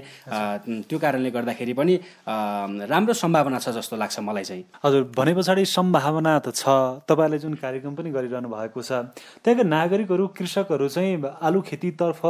त्यो 0.89 0.99
कारणले 0.99 1.31
गर्दाखेरि 1.31 1.75
पनि 1.77 1.95
राम्रो 2.89 3.12
सम्भावना 3.12 3.59
छ 3.61 3.69
जस्तो 3.77 3.97
लाग्छ 3.97 4.17
मलाई 4.25 4.45
चाहिँ। 4.45 4.65
हजुर 4.85 5.03
भने 5.12 5.33
पछाडि 5.37 5.65
सम्भावना 5.67 6.33
त 6.39 6.55
छ। 6.55 6.65
तपाईँहरूले 7.09 7.39
जुन 7.43 7.55
कार्यक्रम 7.66 7.94
पनि 7.98 8.11
गरिरहनु 8.14 8.48
भएको 8.48 8.81
छ। 8.83 9.11
त्यहाँका 9.42 9.64
नागरिकहरू 9.66 10.24
कृषकहरू 10.38 10.88
चाहिँ 10.88 11.18
आलु 11.42 11.61
खेतीतर्फ 11.68 12.22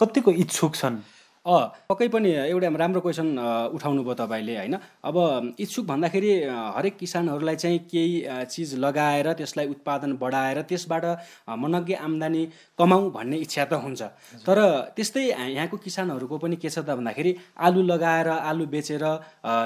कतिको 0.00 0.30
इच्छुक 0.42 0.74
छन्? 0.74 0.96
पक्कै 1.48 2.08
पनि 2.12 2.30
एउटा 2.52 2.68
राम्रो 2.68 3.00
क्वेसन 3.00 3.28
उठाउनु 3.72 4.02
भयो 4.04 4.14
तपाईँले 4.20 4.54
होइन? 4.56 4.76
अब 5.08 5.16
इच्छुक 5.58 5.84
भन्दाखेरि 5.86 6.30
हरेक 6.76 6.96
किसानहरूलाई 7.00 7.56
चाहिँ 7.56 7.78
केही 7.88 8.12
चिज 8.52 8.74
लगाएर 8.84 9.32
त्यसलाई 9.32 9.66
उत्पादन 9.72 10.12
बढाएर 10.20 10.60
त्यसबाट 10.68 11.04
मनग्य 11.48 11.94
आम्दानी 12.04 12.42
कमाउँ 12.78 13.10
भन्ने 13.12 13.36
इच्छा 13.44 13.64
त 13.64 13.80
हुन्छ। 13.80 14.02
तर 14.44 14.58
त्यस्तै 14.96 15.24
यहाँको 15.56 15.76
किसानहरूको 15.76 16.38
पनि 16.38 16.56
के 16.56 16.68
छ 16.68 16.84
त 16.84 16.92
भन्दाखेरि 17.00 17.32
आलु 17.56 17.82
लगाएर 17.82 18.28
आलु 18.28 18.66
बेचेर 18.68 19.04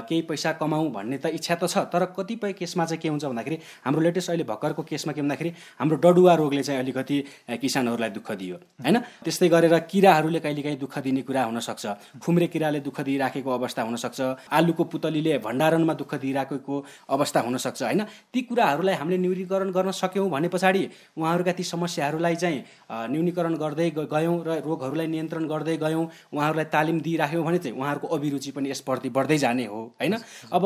केही 0.06 0.22
पैसा 0.30 0.52
कमाउँ 0.62 0.90
भन्ने 0.92 1.18
त 1.18 1.34
इच्छा 1.34 1.54
त 1.58 1.66
छ 1.66 1.90
तर 1.90 2.04
कतिपय 2.14 2.52
केसमा 2.62 2.84
चाहिँ 2.86 3.00
के 3.02 3.08
हुन्छ 3.08 3.24
भन्दाखेरि 3.26 3.58
हाम्रो 3.84 4.00
लेटेस्ट 4.06 4.30
अहिले 4.30 4.44
भर्खरको 4.46 4.82
केसमा 4.86 5.12
के 5.12 5.20
भन्दाखेरि 5.20 5.50
हाम्रो 5.80 5.96
डडुवा 5.98 6.34
रोगले 6.38 6.62
चाहिँ 6.62 6.80
अलिकति 6.80 7.16
किसानहरूलाई 7.58 8.10
दुःख 8.14 8.30
दियो 8.38 8.56
होइन? 8.86 8.96
त्यस्तै 9.24 9.48
गरेर 9.48 9.78
किराहरूले 9.90 10.40
कहिलेकाहीँ 10.40 10.78
दुःख 10.78 10.98
दिने 11.02 11.22
कुरा 11.26 11.42
हुन 11.50 11.60
सक्छ 11.72 12.20
खुम्रे 12.20 12.46
किराले 12.52 12.80
दुःख 12.80 13.00
दिइराखेको 13.00 13.50
अवस्था 13.50 13.82
हुनसक्छ। 13.82 14.20
आलुको 14.52 14.84
पुतलीले 14.84 15.38
भण्डारणमा 15.40 15.94
दुःख 15.94 16.14
दिइराखेको 16.14 16.74
अवस्था 17.08 17.40
हुनसक्छ 17.40 17.82
होइन? 17.82 18.02
ती 18.32 18.40
कुराहरूलाई 18.42 18.94
हामीले 18.94 19.18
न्यूनीकरण 19.18 19.70
गर्न 19.72 19.90
सक्यौँ 19.92 20.28
भने 20.30 20.48
पछाडि 20.48 20.82
उहाँहरूका 21.16 21.52
ती 21.52 21.64
समस्याहरूलाई 21.64 22.36
चाहिँ 22.36 22.60
न्यूनीकरण 23.10 23.54
गर्दै 23.56 23.90
गयौँ 23.92 24.36
र 24.46 24.60
रोगहरूलाई 24.62 25.06
नियन्त्रण 25.06 25.44
गर्दै 25.48 25.76
गयौँ। 25.76 26.04
उहाँहरूलाई 26.32 26.64
तालिम 26.72 27.00
दिइराख्यौँ 27.00 27.44
भने 27.44 27.58
चाहिँ 27.58 27.76
उहाँहरूको 27.78 28.06
अभिरुचि 28.08 28.50
पनि 28.52 28.70
यसप्रति 28.70 29.08
बढ्दै 29.08 29.38
जाने 29.38 29.66
हो 29.66 29.80
होइन? 29.96 30.14
अब 30.52 30.62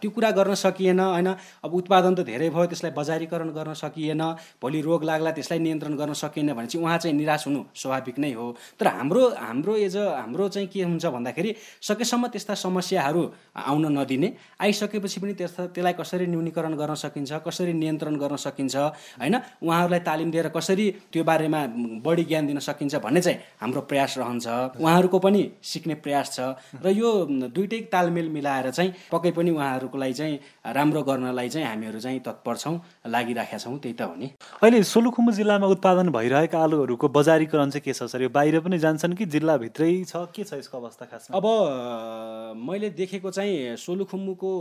त्यो 0.00 0.10
कुरा 0.10 0.30
गर्न 0.30 0.54
सकिएन 0.54 1.00
होइन? 1.00 1.28
अब 1.64 1.74
उत्पादन 1.74 2.14
त 2.14 2.20
धेरै 2.26 2.50
भयो 2.50 2.66
त्यसलाई 2.70 2.92
बजारीकरण 2.92 3.48
गर्न 3.50 3.74
सकिएन। 3.74 4.22
भोलि 4.62 4.80
रोग 4.80 5.04
लाग्ला 5.04 5.30
त्यसलाई 5.32 5.58
नियन्त्रण 5.58 5.94
गर्न 5.96 6.12
सकिएन 6.14 6.52
भने 6.54 6.66
चाहिँ 6.66 6.84
उहाँ 6.84 6.98
चाहिँ 6.98 7.16
निराश 7.16 7.46
हुनु 7.46 7.60
स्वाभाविक 7.74 8.18
नै 8.18 8.32
हो। 8.32 8.46
तर 8.80 8.86
हाम्रो 8.86 9.22
हाम्रो 9.40 9.76
एज 9.76 9.96
हाम्रो 10.20 10.48
चाहिँ 10.48 10.68
के 10.68 10.82
हुन्छ 10.82 11.06
भन्दाखेरि 11.06 11.54
सकेसम्म 11.82 12.26
त्यस्ता 12.28 12.54
समस्याहरू 12.54 13.22
आउन 13.56 13.86
नदिने। 13.98 14.28
आइसकेपछि 14.60 15.20
पनि 15.20 15.32
त्यस्ता 15.34 15.66
त्यसलाई 15.74 15.94
कसरी 16.00 16.26
न्यूनीकरण 16.26 16.74
गर्न 16.76 16.94
सकिन्छ 16.94 17.32
कसरी 17.46 17.72
नियन्त्रण 17.72 18.16
गर्न 18.16 18.36
सकिन्छ 18.36 18.76
होइन? 18.76 19.36
उहाँहरूलाई 19.62 20.00
तालिम 20.00 20.30
दिएर 20.30 20.48
कसरी 20.48 20.86
त्यो 21.12 21.24
बारेमा 21.24 21.60
बढी 22.04 22.24
ज्ञान 22.24 22.46
दिन 22.46 22.58
सकिन्छ 22.58 22.94
भन्ने 23.00 23.20
चाहिँ 23.20 23.38
हाम्रो 23.60 23.80
प्रयास 23.90 24.18
रहन्छ। 24.18 24.46
उहाँहरूको 24.80 25.18
पनि 25.18 25.40
सिक्ने 25.62 25.94
प्रयास 26.04 26.36
छ। 26.36 26.40
र 26.84 26.88
यो 26.90 27.10
दुइटै 27.50 27.80
तालमेल 27.92 28.28
मिलाएर 28.28 28.70
चाहिँ 28.70 28.92
पक्कै 29.12 29.30
पनि 29.32 29.50
उहाँहरूको 29.50 29.98
लागि 29.98 30.12
चाहिँ 30.12 30.38
राम्रो 30.74 31.02
गर्नलाई 31.02 31.48
चाहिँ 31.48 31.66
हामीहरू 31.66 32.00
चाहिँ 32.00 32.20
तत्पर 32.20 32.56
छौँ 32.56 32.76
लागिराखेका 33.08 33.58
छौँ 33.58 33.78
त्यही 33.78 33.94
त 33.94 34.02
हो 34.02 34.14
नि। 34.16 34.26
अहिले 34.62 34.82
सोलुखुम्बु 34.84 35.32
जिल्लामा 35.32 35.66
उत्पादन 35.66 36.08
भइरहेका 36.10 36.58
आलुहरूको 36.58 37.08
बजारीकरण 37.08 37.70
चाहिँ 37.70 37.84
के 37.84 37.92
छ 37.92 38.04
सर? 38.04 38.22
यो 38.22 38.28
बाहिर 38.28 38.60
पनि 38.60 38.78
जान्छन् 38.78 39.14
कि 39.14 39.24
जिल्लाभित्रै 39.26 39.99
केही 40.00 40.04
छ 40.04 40.32
के 40.32 40.44
छ 40.44 40.54
यसको 40.54 40.78
अवस्था 40.78 41.04
खासमा? 41.06 41.36
अब 41.36 42.56
मैले 42.56 42.90
देखेको 42.90 43.30
चाहिँ 43.30 43.76
सोलुखुम्बुको 43.76 44.52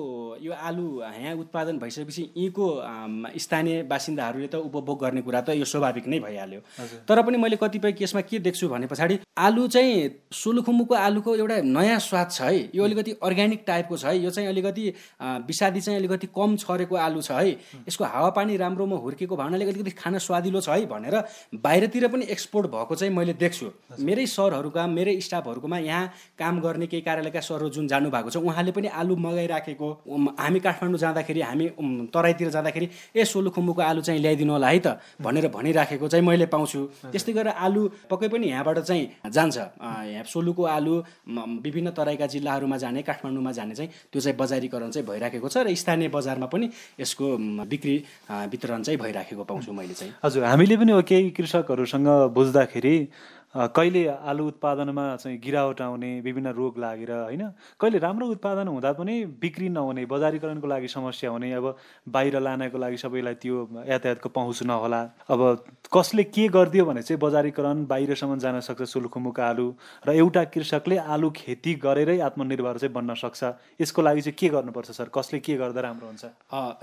यो 0.42 0.54
आलु 0.54 1.02
यहाँ 1.02 1.36
उत्पादन 1.36 1.78
भइसकेपछि 1.80 2.24
यहीँको 2.38 2.66
स्थानीय 3.40 3.84
बासिन्दाहरूले 3.84 4.48
त 4.48 4.56
उपभोग 4.60 5.00
गर्ने 5.00 5.22
कुरा 5.22 5.42
त 5.42 5.50
यो 5.56 5.66
स्वाभाविक 5.66 6.08
नै 6.08 6.20
भइहाल्यो। 6.20 6.60
तर 7.08 7.22
पनि 7.24 7.38
मैले 7.38 7.56
कतिपय 7.56 7.92
केसमा 7.96 8.22
के 8.22 8.40
देख्छु 8.40 8.68
भने 8.70 8.88
पछाडि 8.88 9.20
आलु 9.40 9.68
चाहिँ 9.68 10.10
सोलुखुम्बुको 10.34 10.96
आलुको 10.96 11.36
एउटा 11.36 11.62
नयाँ 11.64 12.00
स्वाद 12.00 12.32
छ 12.32 12.42
है। 12.42 12.70
यो 12.76 12.84
अलिकति 12.84 13.12
अर्ग्यानिक 13.24 13.64
टाइपको 13.68 13.98
छ 13.98 14.06
है। 14.06 14.18
यो 14.20 14.30
चाहिँ 14.30 14.50
अलिकति 14.50 14.94
विषादी 15.48 15.82
चाहिँ 15.82 16.00
अलिकति 16.00 16.28
कम 16.36 16.56
छरेको 16.58 16.96
आलु 16.98 17.22
छ 17.22 17.32
है। 17.32 17.52
यसको 17.88 18.04
हावापानी 18.04 18.58
राम्रोमा 18.58 18.98
हुर्केको 18.98 19.36
भावनाले 19.36 19.66
अलिकति 19.66 19.92
खान 19.96 20.18
स्वादिलो 20.20 20.62
छ 20.62 20.70
है 20.70 20.86
भनेर 20.86 21.16
बाहिरतिर 21.56 22.08
पनि 22.08 22.26
एक्सपोर्ट 22.30 22.68
भएको 22.68 22.96
चाहिँ 22.96 23.14
मैले 23.16 23.34
देख्छु। 23.40 23.72
मेरै 24.00 24.26
सरहरूका 24.28 24.88
मेरै 24.88 25.14
स्टाफहरूकोमा 25.30 25.78
यहाँ 25.78 26.08
काम 26.40 26.60
गर्ने 26.66 26.88
केही 26.90 27.02
कार्यालयका 27.06 27.42
सरहरू 27.46 27.70
जुन 27.70 27.88
जानुभएको 27.88 28.30
छ 28.30 28.38
उहाँले 28.42 28.72
पनि 28.74 28.88
आलु 28.90 29.16
मगाइराखेको 29.16 29.88
हामी 30.40 30.60
काठमाडौँ 30.60 31.00
जाँदाखेरि 31.00 31.42
हामी 31.42 31.66
तराईतिर 32.10 32.50
जाँदाखेरि 32.50 32.88
ए 33.16 33.26
सोलुखुम्बुको 33.26 33.82
आलु 33.82 34.02
चाहिँ 34.02 34.22
ल्याइदिनु 34.22 34.54
होला 34.54 34.68
है 34.68 34.80
त 34.80 34.98
भनेर 35.22 35.48
भनिराखेको 35.54 36.08
चाहिँ 36.08 36.26
मैले 36.26 36.46
पाउँछु। 36.50 36.80
त्यस्तै 37.14 37.34
गरेर 37.34 37.54
आलु 37.54 37.82
पक्कै 38.10 38.28
पनि 38.34 38.48
यहाँबाट 38.50 38.80
चाहिँ 38.90 39.30
जान्छ। 39.30 39.58
यहाँ 40.10 40.24
सोलुको 40.26 40.64
आलु 40.66 40.94
विभिन्न 41.64 41.92
तराईका 41.94 42.26
जिल्लाहरूमा 42.34 42.78
जाने 42.78 43.02
काठमाडौँमा 43.06 43.52
जाने 43.52 43.76
चाहिँ 43.76 43.92
त्यो 44.12 44.22
चाहिँ 44.22 44.38
बजारीकरण 44.38 44.90
चाहिँ 44.90 45.08
भइराखेको 45.08 45.48
छ 45.48 45.58
र 45.68 45.76
स्थानीय 45.76 46.10
बजारमा 46.10 46.48
पनि 46.50 46.70
यसको 47.00 47.26
बिक्री 47.70 47.96
वितरण 48.50 48.82
चाहिँ 48.84 49.00
भइराखेको 49.00 49.44
पाउँछु 49.44 49.72
मैले 49.74 49.94
चाहिँ। 49.94 50.14
हजुर 50.24 50.44
हामीले 50.44 50.76
पनि 50.78 51.02
केही 51.10 51.30
कृषकहरूसँग 51.38 52.08
बुझ्दाखेरि 52.34 52.96
कहिले 53.56 54.06
आलु 54.08 54.46
उत्पादनमा 54.48 55.06
चाहिँ 55.16 55.38
गिरावट 55.42 55.82
आउने 55.82 56.10
विभिन्न 56.22 56.50
रोग 56.54 56.78
लागेर 56.80 57.12
होइन? 57.12 57.44
कहिले 57.82 57.98
राम्रो 57.98 58.28
उत्पादन 58.30 58.68
हुँदा 58.68 58.92
पनि 58.94 59.16
बिक्री 59.42 59.70
नहुने 59.70 60.06
बजारीकरणको 60.06 60.68
लागि 60.68 60.88
समस्या 60.88 61.30
हुने 61.30 61.52
अब 61.54 61.76
बाहिर 62.08 62.40
लानको 62.40 62.78
लागि 62.78 62.98
सबैलाई 62.98 63.34
त्यो 63.42 63.68
यातायातको 63.90 64.30
पहुँच 64.30 64.64
नहोला। 64.64 65.02
अब 65.30 65.42
कसले 65.94 66.24
के 66.24 66.48
गरिदियो 66.48 66.86
भने 66.86 67.02
चाहिँ 67.02 67.20
बजारीकरण 67.20 67.86
बाहिरसम्म 67.86 68.38
जान 68.40 68.60
सक्छ 68.62 68.82
सुलुखुमुको 68.86 69.42
आलु 69.42 69.68
र 70.08 70.14
एउटा 70.14 70.44
कृषकले 70.54 70.98
आलु 71.10 71.30
खेती 71.36 71.74
गरेरै 71.82 72.20
आत्मनिर्भर 72.22 72.78
चाहिँ 72.78 72.94
बन्न 72.94 73.14
सक्छ। 73.18 73.44
यसको 73.82 74.02
लागि 74.02 74.22
चाहिँ 74.22 74.38
के 74.38 74.50
गर्नुपर्छ 74.50 74.92
सर? 74.92 75.10
कसले 75.10 75.40
के 75.40 75.58
गर्दा 75.58 75.82
राम्रो 75.82 76.08
हुन्छ? 76.08 76.26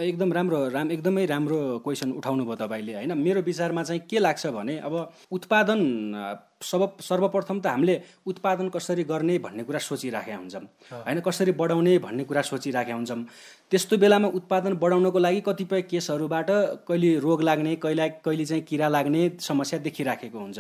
एकदम 0.03 0.33
राम्रो 0.33 0.59
राम 0.75 0.91
एकदमै 0.91 1.27
राम्रो 1.27 1.79
क्वेसन 1.85 2.13
उठाउनु 2.19 2.45
भयो 2.45 2.57
तपाईँले 2.59 2.95
होइन? 2.95 3.13
मेरो 3.19 3.41
विचारमा 3.47 3.83
चाहिँ 3.83 4.03
के 4.11 4.19
लाग्छ 4.19 4.47
भने 4.51 4.79
अब 4.83 4.95
उत्पादन 5.31 5.81
सब 6.63 6.97
सर्वप्रथम 7.01 7.61
त 7.61 7.67
हामीले 7.67 8.01
उत्पादन 8.27 8.69
कसरी 8.69 9.05
गर्ने 9.05 9.39
भन्ने 9.39 9.63
कुरा 9.63 9.79
सोचिराखेका 9.79 10.37
हुन्छौँ। 10.37 10.63
होइन 11.05 11.21
कसरी 11.21 11.53
बढाउने 11.53 11.99
भन्ने 11.99 12.25
कुरा 12.25 12.43
सोचिराखेका 12.43 12.97
हुन्छौँ। 12.97 13.25
त्यस्तो 13.71 13.97
बेलामा 13.99 14.29
उत्पादन 14.33 14.75
बढाउनको 14.81 15.19
लागि 15.19 15.41
कतिपय 15.47 15.83
केसहरूबाट 15.83 16.51
कहिले 16.89 17.19
रोग 17.21 17.43
लाग्ने 17.43 17.77
कहिले 17.77 18.09
कहिले 18.25 18.45
चाहिँ 18.45 18.63
किरा 18.65 18.89
लाग्ने 18.89 19.31
समस्या 19.41 19.79
देखिराखेको 19.85 20.39
हुन्छ। 20.39 20.59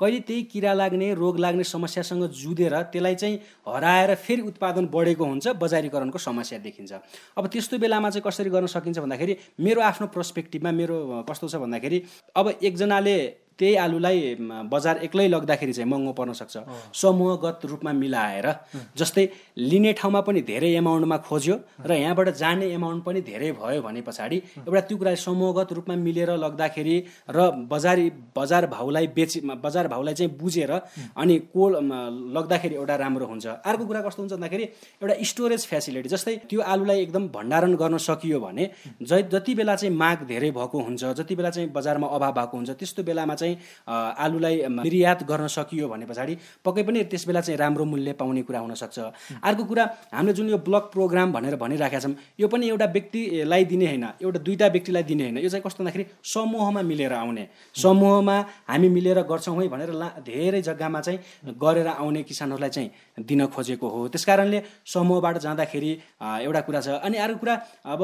कहिले 0.00 0.20
त्यही 0.26 0.42
किरा 0.50 0.72
लाग्ने 0.74 1.14
रोग 1.14 1.38
लाग्ने 1.38 1.64
समस्यासँग 1.64 2.26
जुधेर 2.26 2.74
त्यसलाई 2.90 3.14
चाहिँ 3.14 3.40
हराएर 3.68 4.14
फेरि 4.18 4.42
उत्पादन 4.42 4.86
बढेको 4.90 5.24
हुन्छ 5.24 5.48
बजारीकरणको 5.62 6.18
समस्या 6.18 6.58
देखिन्छ। 6.58 6.92
अब 7.38 7.46
त्यस्तो 7.46 7.78
बेलामा 7.78 8.10
चाहिँ 8.10 8.26
कसरी 8.26 8.50
गर्न 8.50 8.66
सकिन्छ 8.66 8.98
भन्दाखेरि 8.98 9.36
मेरो 9.62 9.80
आफ्नो 9.80 10.06
पर्सपेक्टिभमा 10.10 10.70
मेरो 10.74 11.24
कस्तो 11.30 11.48
छ 11.48 11.62
भन्दाखेरि 11.62 12.02
अब 12.34 12.58
एकजनाले 12.62 13.45
त्यही 13.58 13.74
आलुलाई 13.76 14.18
बजार 14.72 14.96
एक्लै 15.04 15.26
लग्दाखेरि 15.28 15.72
चाहिँ 15.72 15.90
महँगो 15.90 16.12
पर्न 16.12 16.32
सक्छ। 16.32 16.56
समूहगत 16.94 17.60
रूपमा 17.64 17.92
मिलाएर 17.92 18.46
जस्तै 18.96 19.24
लिने 19.70 19.92
ठाउँमा 19.98 20.20
पनि 20.28 20.40
धेरै 20.50 20.70
एमाउन्टमा 20.76 21.16
खोज्यो 21.28 21.56
र 21.86 21.92
यहाँबाट 21.94 22.28
जाने 22.36 22.66
एमाउन्ट 22.76 23.04
पनि 23.04 23.20
धेरै 23.30 23.50
भयो 23.60 23.82
भने 23.82 24.00
पछाडि 24.08 24.36
एउटा 24.60 24.80
त्यो 24.88 24.96
कुरा 24.98 25.14
समूहगत 25.26 25.72
रूपमा 25.72 25.94
मिलेर 25.96 26.30
लग्दाखेरि 26.44 26.96
र 27.30 27.38
बजारी 27.72 28.06
बजार 28.36 28.66
भाउलाई 28.66 29.06
बेची 29.16 29.40
बजार 29.64 29.88
भाउलाई 29.88 30.14
चाहिँ 30.14 30.32
बुझेर 30.36 30.72
अनि 31.16 31.38
कोल 31.54 31.72
म, 31.80 31.90
लग्दाखेरि 32.36 32.74
एउटा 32.74 32.94
राम्रो 32.96 33.26
हुन्छ। 33.26 33.46
अर्को 33.64 33.84
कुरा 33.86 34.00
कस्तो 34.06 34.22
हुन्छ 34.22 34.32
भन्दाखेरि 34.32 34.64
एउटा 35.02 35.14
स्टोरेज 35.30 35.62
फ्यासिलिटी 35.66 36.08
जस्तै 36.08 36.34
त्यो 36.50 36.60
आलुलाई 36.62 36.98
एकदम 37.02 37.28
भण्डारण 37.36 37.74
गर्न 37.80 37.96
सकियो 38.08 38.40
भने 38.40 38.64
ज 39.02 39.20
जति 39.32 39.54
बेला 39.54 39.74
चाहिँ 39.76 39.94
माग 39.96 40.18
धेरै 40.28 40.50
भएको 40.52 40.78
हुन्छ 40.86 41.04
जति 41.18 41.34
बेला 41.36 41.50
चाहिँ 41.50 41.68
बजारमा 41.72 42.06
अभाव 42.16 42.32
भएको 42.32 42.56
हुन्छ 42.56 42.70
त्यस्तो 42.80 43.02
बेलामा 43.02 43.34
चाहिँ 43.34 43.45
अ, 43.54 43.94
आलुलाई 44.24 44.54
निर्यात 44.78 45.22
गर्न 45.30 45.46
सकियो 45.56 45.88
भने 45.88 46.06
पछाडि 46.06 46.34
पक्कै 46.64 46.82
पनि 46.88 47.04
त्यस 47.10 47.26
बेला 47.28 47.40
चाहिँ 47.46 47.58
राम्रो 47.58 47.84
मूल्य 47.84 48.12
पाउने 48.20 48.42
कुरा 48.48 48.60
हुनसक्छ 48.60 48.98
अर्को 49.48 49.64
कुरा 49.70 49.84
हामीले 50.14 50.32
जुन 50.38 50.48
यो 50.50 50.58
ब्लक 50.68 50.84
प्रोग्राम 50.92 51.32
भनेर 51.32 51.56
भनिराखेका 51.56 52.00
छौँ 52.00 52.14
यो 52.40 52.46
पनि 52.48 52.68
एउटा 52.68 52.86
व्यक्तिलाई 52.96 53.64
दिने 53.72 53.86
होइन 53.86 54.04
एउटा 54.22 54.38
दुईवटा 54.46 54.66
व्यक्तिलाई 54.76 55.02
दिने 55.10 55.22
होइन 55.24 55.38
यो 55.44 55.48
चाहिँ 55.48 55.62
कस्तो 55.66 55.82
भन्दाखेरि 55.84 56.04
समूहमा 56.32 56.82
मिलेर 56.82 57.12
आउने। 57.12 57.44
समूहमा 57.82 58.36
हामी 58.68 58.88
मिलेर 58.88 59.18
गर्छौँ 59.30 59.56
है 59.62 59.68
भनेर 59.68 59.90
ला 60.00 60.08
धेरै 60.26 60.60
जग्गामा 60.62 61.00
चाहिँ 61.00 61.18
गरेर 61.62 61.86
आउने 61.88 62.22
किसानहरूलाई 62.22 62.70
चाहिँ 62.70 62.90
दिन 63.28 63.46
खोजेको 63.54 63.86
हो। 63.88 64.08
त्यस 64.08 64.24
कारणले 64.24 64.62
समूहबाट 64.92 65.36
जाँदाखेरि 65.44 65.90
एउटा 66.46 66.60
कुरा 66.66 66.80
छ। 66.80 66.88
अनि 67.06 67.16
अर्को 67.24 67.38
कुरा 67.42 67.54
अब 67.92 68.02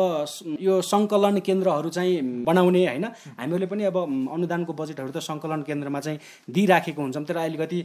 यो 0.60 0.80
सङ्कलन 0.82 1.38
केन्द्रहरू 1.46 1.88
चाहिँ 1.96 2.44
बनाउने 2.46 2.86
होइन 2.86 3.04
हामीहरूले 3.38 3.66
पनि 3.72 3.82
अब 3.90 3.96
अनुदानको 4.36 4.72
बजेटहरू 4.72 5.10
त 5.12 5.18
सङ्कलन 5.32 5.62
केन्द्रमा 5.68 6.00
चाहिँ 6.00 6.18
दिइराखेको 6.50 7.02
हुन्छौँ 7.02 7.24
तर 7.24 7.36
अलिकति 7.44 7.84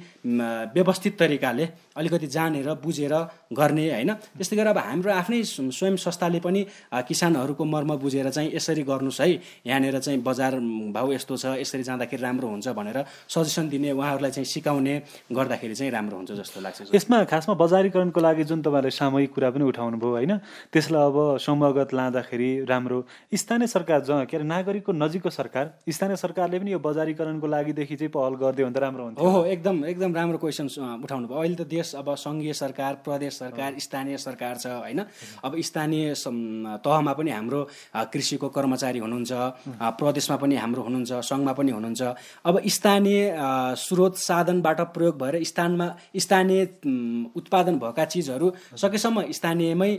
व्यवस्थित 0.76 1.20
तरिकाले 1.20 1.68
अलिकति 1.98 2.28
जानेर 2.28 2.68
बुझेर 2.84 3.14
गर्ने 3.54 3.86
होइन? 3.92 4.12
त्यस्तै 4.38 4.56
गरेर 4.56 4.68
अब 4.68 4.78
हाम्रो 4.78 5.12
आफ्नै 5.12 5.42
स्व- 5.44 5.72
स्वयं 5.72 5.96
संस्थाले 5.98 6.40
पनि 6.40 6.62
किसानहरूको 7.08 7.64
मर्म 7.66 7.92
बुझेर 7.98 8.30
चाहिँ 8.30 8.50
यसरी 8.56 8.84
गर्नुहोस् 8.84 9.22
है। 9.22 9.30
यहाँनिर 9.66 10.00
चाहिँ 10.00 10.20
बजार 10.22 10.54
भाउ 10.94 11.12
यस्तो 11.12 11.34
छ 11.38 11.46
यसरी 11.62 11.84
जाँदाखेरि 11.84 12.22
राम्रो 12.22 12.48
हुन्छ 12.48 12.68
भनेर 12.78 12.98
सजेसन 13.28 13.70
दिने 13.70 13.92
उहाँहरूलाई 13.92 14.32
चाहिँ 14.32 14.46
सिकाउने 14.46 14.96
गर्दाखेरि 15.34 15.76
चाहिँ 15.76 15.92
राम्रो 15.92 16.16
हुन्छ 16.18 16.32
जस्तो 16.32 16.62
लाग्छ 16.62 16.94
यसमा 16.96 17.24
खासमा 17.32 17.54
बजारीकरणको 17.58 18.20
लागि 18.20 18.44
जुन 18.44 18.62
तपाईँले 18.62 18.92
सामूहिक 18.92 19.32
कुरा 19.34 19.50
पनि 19.52 19.64
उठाउनु 19.66 19.98
भयो 19.98 20.12
होइन? 20.12 20.34
त्यसलाई 20.74 21.04
अब 21.08 21.18
समूहगत 21.42 21.94
लाँदाखेरि 21.94 22.50
राम्रो। 22.70 23.00
स्थानीय 23.34 23.68
सरकार 23.68 24.00
ज 24.08 24.26
के 24.30 24.38
अरे 24.38 24.46
नागरिकको 24.46 24.92
नजिकको 24.94 25.30
सरकार। 25.30 25.66
स्थानीय 25.90 26.16
सरकारले 26.16 26.60
पनि 26.60 26.72
यो 26.72 26.80
बजारीकरणको 26.80 27.48
लागिदेखि 27.48 27.96
चाहिँ 27.96 28.12
पहल 28.12 28.34
गरिदियो 28.42 28.66
भने 28.68 28.76
त 28.76 28.84
राम्रो 28.84 29.04
हुन्थ्यो। 29.04 29.26
हो 29.26 29.32
हो 29.38 29.46
एकदम 29.46 29.86
एकदम 29.86 30.12
राम्रो 30.16 30.38
क्वेसन 30.38 30.68
उठाउनु 31.04 31.28
भयो 31.28 31.40
अहिले 31.40 31.56
त 31.56 31.68
देश 31.68 31.87
अब 31.96 32.14
सङ्घीय 32.16 32.54
सरकार 32.54 32.94
प्रदेश 33.06 33.34
सरकार 33.38 33.80
स्थानीय 33.80 34.18
सरकार 34.18 34.58
छ 34.58 34.68
होइन? 34.68 35.00
अब 35.44 35.60
स्थानीय 35.62 36.14
तहमा 36.84 37.14
पनि 37.14 37.32
हाम्रो 37.32 37.62
कृषिको 38.14 38.50
कर्मचारी 38.50 39.00
हुनुहुन्छ 39.00 39.32
प्रदेशमा 40.00 40.38
पनि 40.38 40.56
हाम्रो 40.56 40.82
हुनुहुन्छ 40.84 41.12
सङ्घमा 41.30 41.54
पनि 41.54 41.72
हुनुहुन्छ। 41.72 42.02
अब 42.46 42.62
स्थानीय 42.68 43.20
स्रोत 43.78 44.18
साधनबाट 44.20 44.82
प्रयोग 44.94 45.18
भएर 45.22 45.44
स्थानमा 45.44 45.88
स्थानीय 46.18 46.62
उत्पादन 47.36 47.80
भएका 47.80 48.06
चिजहरू 48.06 48.52
सकेसम्म 48.76 49.24
स्थानीयमै 49.32 49.92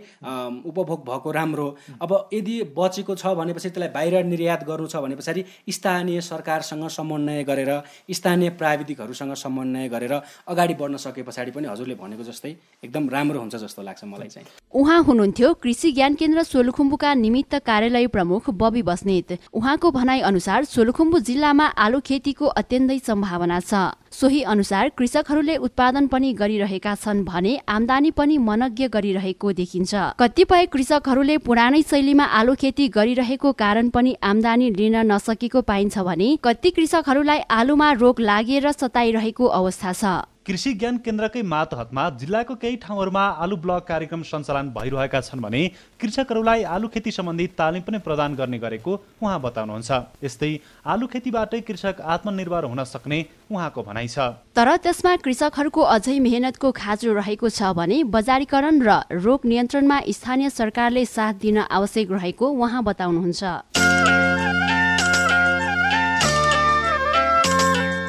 उपभोग 0.64 1.00
भएको 1.08 1.30
राम्रो। 1.32 1.68
अब 2.02 2.12
यदि 2.32 2.56
बचेको 2.78 3.14
छ 3.14 3.26
भनेपछि 3.38 3.68
त्यसलाई 3.70 3.88
बाहिर 3.94 4.24
निर्यात 4.24 4.64
गर्नु 4.64 4.86
छ 4.88 4.96
भने 4.98 5.16
पछाडि 5.16 5.44
स्थानीय 5.70 6.20
सरकारसँग 6.22 6.88
समन्वय 6.90 7.44
गरेर 7.44 7.70
स्थानीय 8.10 8.50
प्राविधिकहरूसँग 8.58 9.34
समन्वय 9.36 9.88
गरेर 9.88 10.14
अगाडि 10.48 10.74
बढ्न 10.74 10.96
सके 10.98 11.22
पछाडि 11.22 11.50
पनि 11.50 11.66
हजुरले 11.78 11.94
भनेको 11.94 12.22
जस्तै 12.24 12.50
एकदम 12.84 13.08
राम्रो 13.08 13.38
हुन्छ 13.38 13.54
जस्तो 13.56 13.82
लाग्छ 13.82 14.04
मलाई 14.04 14.28
चाहिँ। 14.28 14.46
उहाँ 14.74 15.02
हुनुहुन्थ्यो 15.02 15.52
कृषि 15.62 15.92
ज्ञान 15.92 16.14
केन्द्र 16.14 16.42
सोलुखुम्बुका 16.42 17.14
निमित्त 17.14 17.54
कार्यालय 17.62 18.06
प्रमुख 18.06 18.50
बबी 18.52 18.82
बस्नेत। 18.82 19.38
उहाँको 19.54 19.90
भनाइ 19.90 20.20
अनुसार 20.20 20.64
सोलुखुम्बु 20.64 21.18
जिल्लामा 21.20 21.66
आलु 21.78 22.00
खेतीको 22.00 22.46
अत्यन्तै 22.58 22.98
सम्भावना 22.98 23.60
छ। 23.60 23.94
सोही 24.10 24.42
अनुसार 24.42 24.88
कृषकहरूले 24.98 25.56
उत्पादन 25.56 26.06
पनि 26.08 26.32
गरिरहेका 26.32 26.94
छन् 26.96 27.24
भने 27.24 27.52
आमदानी 27.68 28.10
पनि 28.10 28.38
मनज्ञ 28.40 28.88
गरिरहेको 28.88 29.52
देखिन्छ। 29.52 29.94
कतिपय 30.18 30.66
कृषकहरूले 30.66 31.36
पुरानै 31.46 31.82
शैलीमा 31.82 32.24
आलु 32.24 32.54
खेती 32.54 32.88
गरिरहेको 32.88 33.52
कारण 33.52 33.88
पनि 33.90 34.16
आमदानी 34.22 34.70
लिन 34.70 34.96
नसकेको 35.12 35.62
पाइन्छ 35.62 35.98
भने 36.08 36.28
कति 36.42 36.70
कृषकहरूलाई 36.70 37.40
आलुमा 37.50 37.92
रोग 38.02 38.20
लागेर 38.20 38.72
सताइरहेको 38.72 39.44
अवस्था 39.44 39.92
छ। 39.92 40.04
कृषि 40.48 40.72
ज्ञान 40.74 40.96
केन्द्रकै 41.04 41.40
मातहतमा 41.44 42.02
जिल्लाको 42.20 42.54
केही 42.56 42.76
ठाउँहरूमा 42.82 43.24
आलु 43.44 43.56
ब्लक 43.64 43.84
कार्यक्रम 43.88 44.22
सञ्चालन 44.24 44.68
भइरहेका 44.76 45.20
छन् 45.20 45.42
भने 45.44 45.60
कृषकहरूलाई 46.00 46.62
आलु 46.74 46.88
खेती 46.88 47.10
सम्बन्धी 47.12 47.46
तालिम 47.58 47.82
पनि 47.84 47.98
प्रदान 48.06 48.34
गर्ने 48.34 48.58
गरेको 48.58 48.92
उहाँ 49.22 49.40
बताउनुहुन्छ। 49.40 49.90
यस्तै 50.24 50.50
आलु 50.88 51.06
खेतीबाटै 51.12 51.60
कृषक 51.68 52.00
आत्मनिर्भर 52.14 52.64
हुन 52.64 52.84
सक्ने 52.86 53.18
उहाँको 53.52 53.82
भनाइ 53.82 54.08
छ। 54.08 54.32
तर 54.56 54.76
त्यसमा 54.80 55.14
कृषकहरूको 55.20 55.82
अझै 55.96 56.18
मेहनतको 56.20 56.72
खाँचो 56.80 57.12
रहेको 57.20 57.52
छ 57.52 57.76
भने 57.76 58.02
बजारीकरण 58.08 58.80
र 58.88 59.20
रोग 59.20 59.44
नियन्त्रणमा 59.44 60.00
स्थानीय 60.16 60.50
सरकारले 60.50 61.04
साथ 61.06 61.44
दिन 61.44 61.58
आवश्यक 61.68 62.10
रहेको 62.16 62.46
उहाँ 62.56 62.82
बताउनुहुन्छ। 62.88 63.87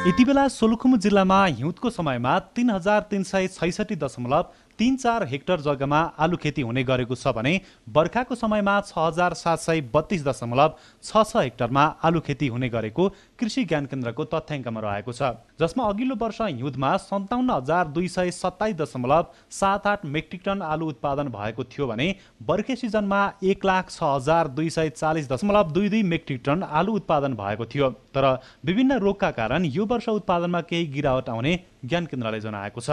यति 0.00 0.24
बेला 0.24 0.46
सोलुखुम्बु 0.48 0.96
जिल्लामा 0.96 1.38
हिउँदको 1.46 1.90
समयमा 1.90 2.38
तिन 2.56 2.70
हजार 2.70 3.00
तिन 3.10 3.22
सय 3.22 3.46
छैसठी 3.48 3.96
दशमलव 3.96 4.42
तिन 4.78 4.94
चार 4.96 5.26
हेक्टर 5.28 5.60
जग्गामा 5.60 6.00
आलु 6.18 6.36
खेती 6.36 6.62
हुने 6.62 6.84
गरेको 6.84 7.14
छ 7.14 7.32
भने 7.36 7.52
बर्खाको 7.88 8.34
समयमा 8.34 8.80
छ 8.82 8.96
हजार 8.98 9.34
सात 9.36 9.58
सय 9.60 9.80
बत्तिस 9.92 10.24
दशमलव 10.24 10.76
छ 11.04 11.24
छ 11.24 11.36
हेक्टरमा 11.38 11.84
आलु 12.02 12.20
खेती 12.22 12.46
हुने 12.48 12.68
गरेको 12.70 13.08
कृषि 13.40 13.64
ज्ञान 13.64 13.86
केन्द्रको 13.86 14.24
तथ्याङ्कमा 14.32 14.80
रहेको 14.80 15.12
छ 15.12 15.30
जसमा 15.60 15.88
अघिल्लो 15.88 16.16
वर्ष 16.20 16.40
हिउँदमा 16.42 16.96
सन्ताउन्न 17.04 17.50
हजार 17.52 17.88
दुई 17.90 18.08
सय 18.10 18.30
सत्ताइस 18.32 18.76
दशमलव 18.76 19.26
सात 19.52 19.86
आठ 19.86 20.04
मेट्रिक 20.16 20.42
टन 20.44 20.62
आलु 20.64 20.88
उत्पादन 20.88 21.28
भएको 21.30 21.64
थियो 21.66 21.86
भने 21.86 22.08
बर्खे 22.48 22.76
सिजनमा 22.76 23.22
एक 23.44 23.64
लाख 23.64 23.90
छ 23.90 24.02
हजार 24.04 24.48
दुई 24.50 24.70
सय 24.70 24.88
चालिस 24.92 25.30
दशमलव 25.32 25.72
दुई 25.72 25.88
दुई 25.88 26.02
मेट्रिक 26.12 26.42
टन 26.44 26.62
आलु 26.62 26.92
उत्पादन 26.94 27.34
भएको 27.34 27.64
थियो। 27.66 27.90
तर 28.14 28.26
विभिन्न 28.64 28.98
रोगका 29.00 29.30
कारण 29.32 29.64
यो 29.66 29.86
वर्ष 29.86 30.08
उत्पादनमा 30.10 30.60
केही 30.70 30.86
गिरावट 30.94 31.28
आउने 31.28 31.58
ज्ञान 31.84 32.06
केन्द्रले 32.06 32.40
जनाएको 32.40 32.80
छ। 32.80 32.90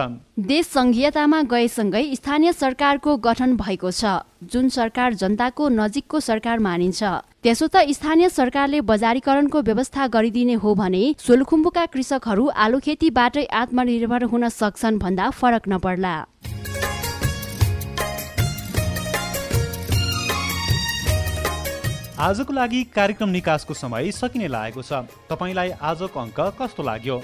देश 0.47 0.65
संघीयतामा 0.67 1.41
गएसँगै 1.53 2.03
स्थानीय 2.15 2.53
सरकारको 2.53 3.15
गठन 3.25 3.55
भएको 3.57 3.91
छ 3.91 4.19
जुन 4.53 4.69
सरकार 4.69 5.13
जनताको 5.13 5.69
नजिकको 5.71 6.19
सरकार 6.21 6.59
मानिन्छ। 6.59 7.03
त्यसो 7.47 7.67
त 7.73 7.79
स्थानीय 7.95 8.27
सरकारले 8.29 8.79
बजारीकरणको 8.83 9.59
व्यवस्था 9.67 10.05
गरिदिने 10.13 10.55
हो 10.63 10.73
भने 10.75 11.03
सोलुखुम्बुका 11.17 11.85
कृषकहरू 11.93 12.47
आलु 12.63 12.79
खेतीबाटै 12.85 13.43
आत्मनिर्भर 13.59 14.23
हुन 14.31 14.47
सक्छन् 14.51 14.97
भन्दा 14.99 15.29
फरक 15.31 15.63
नपर्ला। 15.71 16.15
आजको 22.19 22.53
लागि 22.53 22.83
कार्यक्रम 22.91 23.29
निकासको 23.29 23.73
समय 23.73 24.11
सकिने 24.11 24.47
लागेको 24.51 24.83
छ। 24.83 25.07
तपाईँलाई 25.31 25.71
आजको 25.79 26.19
अङ्क 26.19 26.39
कस्तो 26.59 26.83
लाग्यो? 26.83 27.17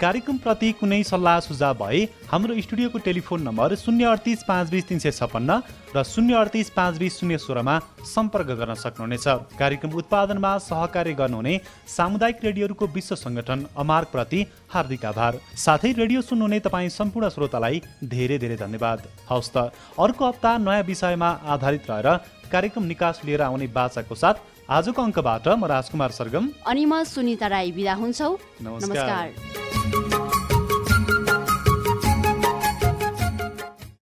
कार्यक्रमप्रति 0.00 0.70
कुनै 0.78 1.02
सल्लाह 1.02 1.38
सुझाव 1.42 1.74
भए 1.76 2.00
हाम्रो 2.30 2.54
स्टुडियोको 2.62 2.98
टेलिफोन 3.02 3.42
नम्बर 3.42 3.74
शून्य 3.76 4.04
अडतिस 4.06 4.42
पाँच 4.48 4.70
बिस 4.70 4.86
तिन 4.88 4.98
सय 4.98 5.10
छप्पन्न 5.10 5.50
र 5.96 6.02
शून्य 6.06 6.34
अडतिस 6.38 6.70
पाँच 6.70 6.98
बिस 6.98 7.18
शून्य 7.18 7.38
सोह्रमा 7.38 7.74
सम्पर्क 8.06 8.46
गर्न 8.60 8.74
सक्नुहुनेछ। 8.78 9.26
कार्यक्रम 9.58 9.90
उत्पादनमा 9.98 10.52
सहकार्य 10.62 11.14
गर्नुहुने 11.18 11.54
सामुदायिक 11.96 12.44
रेडियोहरूको 12.44 12.86
विश्व 12.94 13.14
सङ्गठन 13.16 13.64
अमार्कप्रति 13.76 14.40
हार्दिक 14.70 15.04
आभार। 15.04 15.40
साथै 15.58 15.92
रेडियो 15.98 16.22
सुन्नुहुने 16.22 16.60
तपाईँ 16.62 16.94
सम्पूर्ण 16.98 17.28
श्रोतालाई 17.28 17.82
धेरै 18.06 18.38
धेरै 18.38 18.56
धन्यवाद। 18.56 19.02
हवस् 19.30 19.50
त 19.50 19.56
अर्को 19.98 20.28
हप्ता 20.28 20.56
नयाँ 20.58 20.86
विषयमा 20.86 21.30
आधारित 21.48 21.90
रहेर 21.90 22.08
कार्यक्रम 22.52 22.84
निकास 22.86 23.20
लिएर 23.24 23.42
आउने 23.42 23.66
बाचाको 23.74 24.14
साथ 24.14 24.36
आजको 24.68 25.00
अङ्कबाट 25.02 25.48
म 25.48 25.64
राजकुमार 25.64 26.10
सरगम। 26.12 26.44
अनि 26.68 26.84
म 26.84 27.00
सुनिता 27.08 27.46
राई 27.48 27.72
बिदा 27.72 27.94
हुन्छौ। 28.04 28.28
नमस्कार। 28.60 28.84
नमस्कार। 28.84 30.07